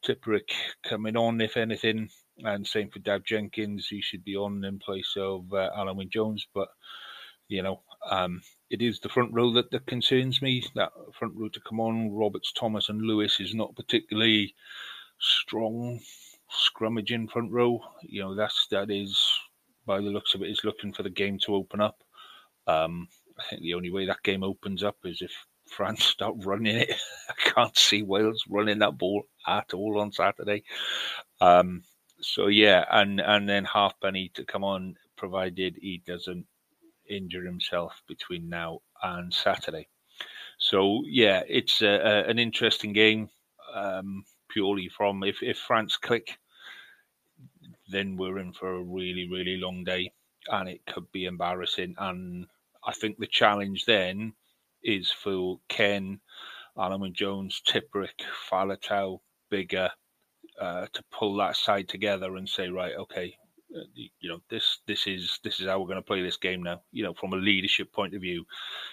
Tipuric 0.04 0.50
coming 0.82 1.16
on, 1.16 1.40
if 1.40 1.56
anything, 1.56 2.10
and 2.38 2.66
same 2.66 2.90
for 2.90 2.98
Dave 2.98 3.24
Jenkins. 3.24 3.86
He 3.88 4.02
should 4.02 4.24
be 4.24 4.36
on 4.36 4.62
in 4.64 4.78
place 4.78 5.14
of 5.16 5.52
uh, 5.52 5.70
Alun 5.76 5.96
Wyn 5.96 6.10
Jones, 6.10 6.46
but 6.54 6.68
you 7.48 7.62
know, 7.62 7.80
um, 8.10 8.42
it 8.70 8.83
is 8.83 9.00
the 9.00 9.09
front 9.09 9.33
row 9.33 9.52
that, 9.52 9.70
that 9.70 9.87
concerns 9.87 10.42
me. 10.42 10.64
That 10.74 10.92
front 11.18 11.35
row 11.37 11.48
to 11.48 11.61
come 11.61 11.81
on, 11.81 12.12
Roberts, 12.12 12.52
Thomas, 12.52 12.88
and 12.88 13.02
Lewis 13.02 13.40
is 13.40 13.55
not 13.55 13.76
particularly 13.76 14.55
strong 15.18 16.00
scrummaging 16.50 17.31
front 17.31 17.52
row. 17.52 17.81
You 18.02 18.22
know, 18.22 18.35
that's 18.35 18.66
that 18.70 18.90
is 18.90 19.20
by 19.87 19.98
the 19.98 20.11
looks 20.11 20.35
of 20.35 20.42
it 20.42 20.50
is 20.50 20.64
looking 20.64 20.92
for 20.92 21.02
the 21.02 21.11
game 21.11 21.38
to 21.40 21.55
open 21.55 21.81
up. 21.81 22.02
Um, 22.66 23.09
I 23.38 23.44
think 23.48 23.62
the 23.62 23.74
only 23.74 23.90
way 23.90 24.07
that 24.07 24.22
game 24.22 24.42
opens 24.42 24.83
up 24.83 24.96
is 25.05 25.22
if 25.22 25.33
France 25.68 26.05
start 26.05 26.35
running 26.38 26.76
it. 26.76 26.92
I 27.29 27.50
can't 27.50 27.76
see 27.76 28.02
Wales 28.02 28.42
running 28.48 28.81
that 28.81 28.98
ball 28.98 29.24
at 29.46 29.74
all 29.74 30.00
on 30.00 30.12
Saturday. 30.12 30.64
Um, 31.40 31.83
so 32.20 32.48
yeah, 32.48 32.85
and 32.90 33.20
and 33.20 33.48
then 33.48 33.64
Halfpenny 33.64 34.31
to 34.35 34.44
come 34.44 34.64
on, 34.64 34.96
provided 35.16 35.76
he 35.81 36.02
doesn't 36.07 36.46
injure 37.08 37.44
himself 37.44 38.02
between 38.06 38.48
now 38.48 38.80
and 39.02 39.32
Saturday. 39.32 39.88
So 40.58 41.02
yeah, 41.06 41.42
it's 41.48 41.82
a, 41.82 41.86
a, 41.88 42.30
an 42.30 42.38
interesting 42.38 42.92
game. 42.92 43.30
Um, 43.74 44.24
purely 44.48 44.88
from 44.88 45.22
if 45.22 45.42
if 45.42 45.58
France 45.58 45.96
click, 45.96 46.38
then 47.88 48.16
we're 48.16 48.38
in 48.38 48.52
for 48.52 48.74
a 48.74 48.82
really 48.82 49.28
really 49.28 49.56
long 49.56 49.84
day, 49.84 50.12
and 50.48 50.68
it 50.68 50.86
could 50.86 51.10
be 51.12 51.26
embarrassing. 51.26 51.94
And 51.98 52.46
I 52.84 52.92
think 52.92 53.18
the 53.18 53.26
challenge 53.26 53.84
then 53.84 54.32
is 54.82 55.10
for 55.10 55.58
Ken, 55.68 56.20
Wyn 56.76 57.12
Jones, 57.12 57.60
Tipuric, 57.66 58.22
Faletau, 58.50 59.20
Biggar 59.50 59.90
uh, 60.60 60.86
to 60.92 61.02
pull 61.10 61.36
that 61.36 61.56
side 61.56 61.88
together 61.88 62.36
and 62.36 62.48
say, 62.48 62.68
right, 62.68 62.94
okay, 62.96 63.36
you 63.94 64.29
know 64.29 64.40
this 64.48 64.79
this 64.87 65.07
is 65.07 65.40
this 65.42 65.61
is 65.61 65.66
how 65.66 65.79
we're 65.79 65.87
going 65.87 65.96
to 65.96 66.02
play 66.02 66.22
this 66.22 66.37
game 66.37 66.62
now 66.62 66.81
you 66.92 67.02
know 67.02 67.14
from 67.14 67.33
a 67.33 67.37
leadership 67.37 67.92
point 67.92 68.14
of 68.14 68.20
view. 68.20 68.44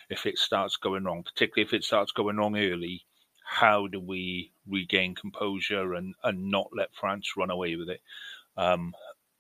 If 0.10 0.26
it 0.26 0.38
starts 0.38 0.78
going 0.78 1.04
wrong 1.04 1.24
particularly 1.24 1.68
if 1.68 1.74
it 1.74 1.84
starts 1.84 2.12
going 2.12 2.38
wrong 2.38 2.58
early 2.58 3.06
how 3.46 3.88
do 3.88 4.00
we 4.00 4.52
regain 4.68 5.16
composure 5.16 5.94
and 5.94 6.16
and 6.24 6.50
not 6.50 6.70
let 6.76 6.96
france 6.96 7.34
run 7.38 7.52
away 7.52 7.76
with 7.76 7.90
it? 7.90 8.02
Um, 8.58 8.94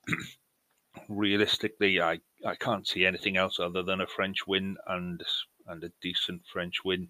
realistically 1.10 2.00
i 2.00 2.20
i 2.46 2.54
can't 2.54 2.88
see 2.88 3.04
anything 3.04 3.36
else 3.36 3.60
other 3.60 3.82
than 3.82 4.00
a 4.00 4.06
french 4.06 4.46
win 4.46 4.78
and 4.86 5.24
and 5.68 5.84
a 5.84 5.92
decent 6.02 6.42
french 6.52 6.84
win. 6.84 7.10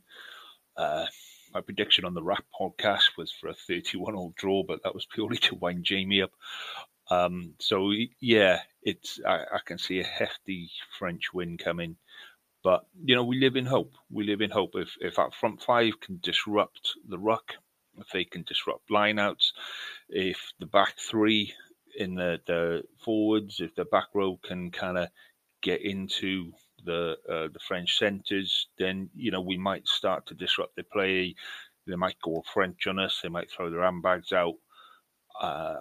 Uh, 0.77 1.05
my 1.53 1.61
prediction 1.61 2.05
on 2.05 2.13
the 2.13 2.23
rap 2.23 2.45
podcast 2.59 3.17
was 3.17 3.31
for 3.31 3.47
a 3.47 3.53
31 3.53 4.15
all 4.15 4.33
draw, 4.35 4.63
but 4.63 4.83
that 4.83 4.93
was 4.95 5.05
purely 5.05 5.37
to 5.43 5.55
wind 5.55 5.83
Jamie 5.83 6.21
up. 6.21 6.31
Um, 7.09 7.53
so 7.59 7.91
yeah, 8.19 8.61
it's 8.81 9.19
I, 9.25 9.43
I, 9.53 9.59
can 9.65 9.77
see 9.77 9.99
a 9.99 10.05
hefty 10.05 10.69
French 10.97 11.33
win 11.33 11.57
coming, 11.57 11.97
but 12.63 12.85
you 13.03 13.15
know 13.15 13.25
we 13.25 13.39
live 13.39 13.55
in 13.55 13.65
hope. 13.65 13.93
We 14.09 14.23
live 14.23 14.41
in 14.41 14.51
hope. 14.51 14.71
If 14.75 14.95
if 15.01 15.15
that 15.15 15.33
front 15.35 15.61
five 15.61 15.99
can 15.99 16.19
disrupt 16.23 16.93
the 17.07 17.19
ruck, 17.19 17.55
if 17.97 18.09
they 18.11 18.23
can 18.23 18.43
disrupt 18.43 18.89
lineouts, 18.89 19.51
if 20.09 20.53
the 20.59 20.65
back 20.65 20.95
three 20.97 21.53
in 21.97 22.15
the 22.15 22.39
the 22.47 22.83
forwards, 23.03 23.59
if 23.59 23.75
the 23.75 23.85
back 23.85 24.07
row 24.13 24.39
can 24.41 24.71
kind 24.71 24.97
of 24.97 25.09
get 25.61 25.81
into 25.81 26.53
the 26.85 27.17
uh, 27.29 27.47
the 27.51 27.59
French 27.67 27.97
centres, 27.97 28.67
then 28.77 29.09
you 29.15 29.31
know 29.31 29.41
we 29.41 29.57
might 29.57 29.87
start 29.87 30.25
to 30.27 30.35
disrupt 30.35 30.75
their 30.75 30.85
play. 30.85 31.35
They 31.85 31.95
might 31.95 32.21
go 32.23 32.43
French 32.53 32.87
on 32.87 32.99
us. 32.99 33.19
They 33.21 33.29
might 33.29 33.51
throw 33.51 33.69
their 33.69 33.83
handbags 33.83 34.31
out. 34.31 34.55
Uh, 35.39 35.79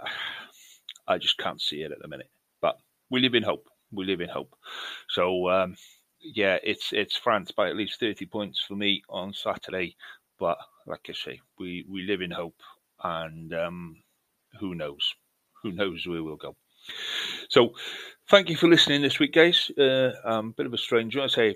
I 1.06 1.18
just 1.18 1.38
can't 1.38 1.60
see 1.60 1.82
it 1.82 1.92
at 1.92 1.98
the 2.00 2.08
minute. 2.08 2.30
But 2.60 2.76
we 3.10 3.20
live 3.20 3.34
in 3.34 3.42
hope. 3.42 3.68
We 3.90 4.04
live 4.04 4.20
in 4.20 4.28
hope. 4.28 4.54
So 5.08 5.48
um, 5.50 5.76
yeah, 6.20 6.58
it's 6.62 6.92
it's 6.92 7.16
France 7.16 7.50
by 7.50 7.68
at 7.68 7.76
least 7.76 8.00
thirty 8.00 8.26
points 8.26 8.60
for 8.66 8.74
me 8.74 9.02
on 9.08 9.32
Saturday. 9.34 9.96
But 10.38 10.58
like 10.86 11.06
I 11.08 11.12
say, 11.12 11.40
we 11.58 11.84
we 11.88 12.02
live 12.02 12.20
in 12.20 12.30
hope, 12.30 12.60
and 13.02 13.52
um, 13.54 14.02
who 14.60 14.74
knows? 14.74 15.14
Who 15.62 15.72
knows 15.72 16.06
where 16.06 16.22
we'll 16.22 16.36
go? 16.36 16.56
So, 17.48 17.74
thank 18.28 18.48
you 18.48 18.56
for 18.56 18.68
listening 18.68 19.02
this 19.02 19.20
week, 19.20 19.34
guys. 19.34 19.70
Uh, 19.78 20.12
um, 20.24 20.52
bit 20.56 20.66
of 20.66 20.74
a 20.74 20.78
strange 20.78 21.14
one. 21.14 21.24
I 21.24 21.28
say 21.28 21.54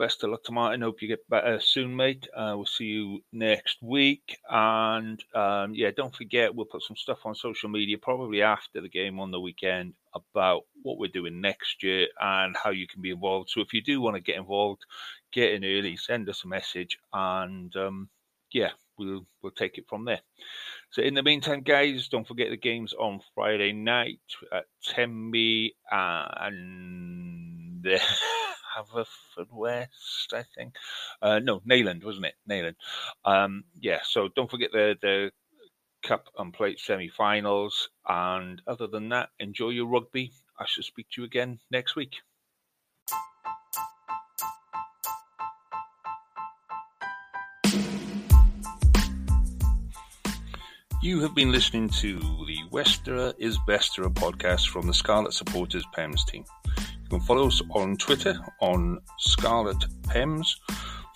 best 0.00 0.24
of 0.24 0.30
luck 0.30 0.42
to 0.44 0.52
Martin. 0.52 0.80
Hope 0.80 1.02
you 1.02 1.08
get 1.08 1.28
better 1.28 1.60
soon, 1.60 1.94
mate. 1.94 2.26
Uh, 2.34 2.54
we'll 2.56 2.64
see 2.64 2.86
you 2.86 3.20
next 3.32 3.82
week. 3.82 4.38
And 4.48 5.22
um, 5.34 5.74
yeah, 5.74 5.90
don't 5.94 6.16
forget, 6.16 6.54
we'll 6.54 6.64
put 6.64 6.82
some 6.82 6.96
stuff 6.96 7.18
on 7.26 7.34
social 7.34 7.68
media 7.68 7.98
probably 7.98 8.40
after 8.40 8.80
the 8.80 8.88
game 8.88 9.20
on 9.20 9.30
the 9.30 9.38
weekend 9.38 9.92
about 10.14 10.62
what 10.82 10.98
we're 10.98 11.08
doing 11.08 11.42
next 11.42 11.82
year 11.82 12.06
and 12.18 12.56
how 12.56 12.70
you 12.70 12.86
can 12.88 13.02
be 13.02 13.10
involved. 13.10 13.50
So 13.50 13.60
if 13.60 13.74
you 13.74 13.82
do 13.82 14.00
want 14.00 14.16
to 14.16 14.22
get 14.22 14.38
involved, 14.38 14.86
get 15.32 15.52
in 15.52 15.64
early, 15.64 15.98
send 15.98 16.30
us 16.30 16.44
a 16.44 16.48
message, 16.48 16.98
and 17.12 17.76
um, 17.76 18.08
yeah, 18.52 18.70
we'll 18.98 19.26
we'll 19.42 19.52
take 19.52 19.76
it 19.76 19.84
from 19.86 20.06
there. 20.06 20.20
So 20.92 21.02
in 21.02 21.12
the 21.12 21.22
meantime, 21.22 21.60
guys, 21.60 22.08
don't 22.08 22.26
forget 22.26 22.48
the 22.48 22.56
games 22.56 22.94
on 22.94 23.20
Friday 23.34 23.72
night 23.72 24.18
at 24.50 24.64
Tenby 24.82 25.76
and 25.90 27.84
Haverfordwest, 28.80 30.32
I 30.32 30.44
think. 30.54 30.74
Uh, 31.20 31.38
no, 31.38 31.60
Neyland, 31.60 32.04
wasn't 32.04 32.26
it? 32.26 32.34
Neyland. 32.48 32.76
Um, 33.24 33.64
yeah, 33.78 34.00
so 34.04 34.28
don't 34.28 34.50
forget 34.50 34.72
the 34.72 34.96
the 35.00 35.30
cup 36.02 36.28
and 36.38 36.52
plate 36.52 36.80
semi-finals. 36.80 37.88
And 38.08 38.62
other 38.66 38.86
than 38.86 39.10
that, 39.10 39.30
enjoy 39.38 39.70
your 39.70 39.86
rugby. 39.86 40.32
I 40.58 40.64
shall 40.66 40.84
speak 40.84 41.08
to 41.10 41.22
you 41.22 41.26
again 41.26 41.58
next 41.70 41.96
week. 41.96 42.16
You 51.02 51.20
have 51.20 51.34
been 51.34 51.50
listening 51.50 51.88
to 52.00 52.18
the 52.18 52.58
Westerer 52.70 53.32
is 53.38 53.58
Besterer 53.66 54.12
podcast 54.12 54.68
from 54.68 54.86
the 54.86 54.92
Scarlet 54.92 55.32
Supporters 55.32 55.86
Pembs 55.96 56.26
team. 56.26 56.44
You 57.10 57.18
can 57.18 57.26
follow 57.26 57.48
us 57.48 57.60
on 57.70 57.96
Twitter 57.96 58.38
on 58.60 59.00
Scarlet 59.18 59.84
Pembs, 60.02 60.46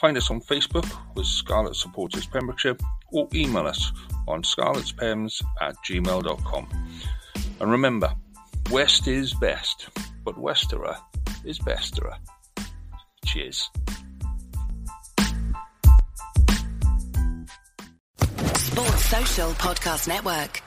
find 0.01 0.17
us 0.17 0.29
on 0.29 0.41
Facebook 0.41 0.91
with 1.15 1.25
Scarlet 1.25 1.77
Supporters 1.77 2.27
Pembrokeshire, 2.27 2.77
or 3.13 3.29
email 3.33 3.69
us 3.69 3.93
on 4.27 4.43
scarletspembs 4.43 5.41
at 5.61 5.77
gmail.com. 5.89 6.69
And 7.61 7.71
remember, 7.71 8.13
West 8.73 9.07
is 9.07 9.35
best, 9.35 9.89
but 10.25 10.35
Westerer 10.35 10.97
is 11.45 11.61
Besterer. 11.61 12.17
Cheers. 13.25 13.71
Sports 18.57 19.05
Social 19.05 19.51
Podcast 19.53 20.09
Network. 20.09 20.64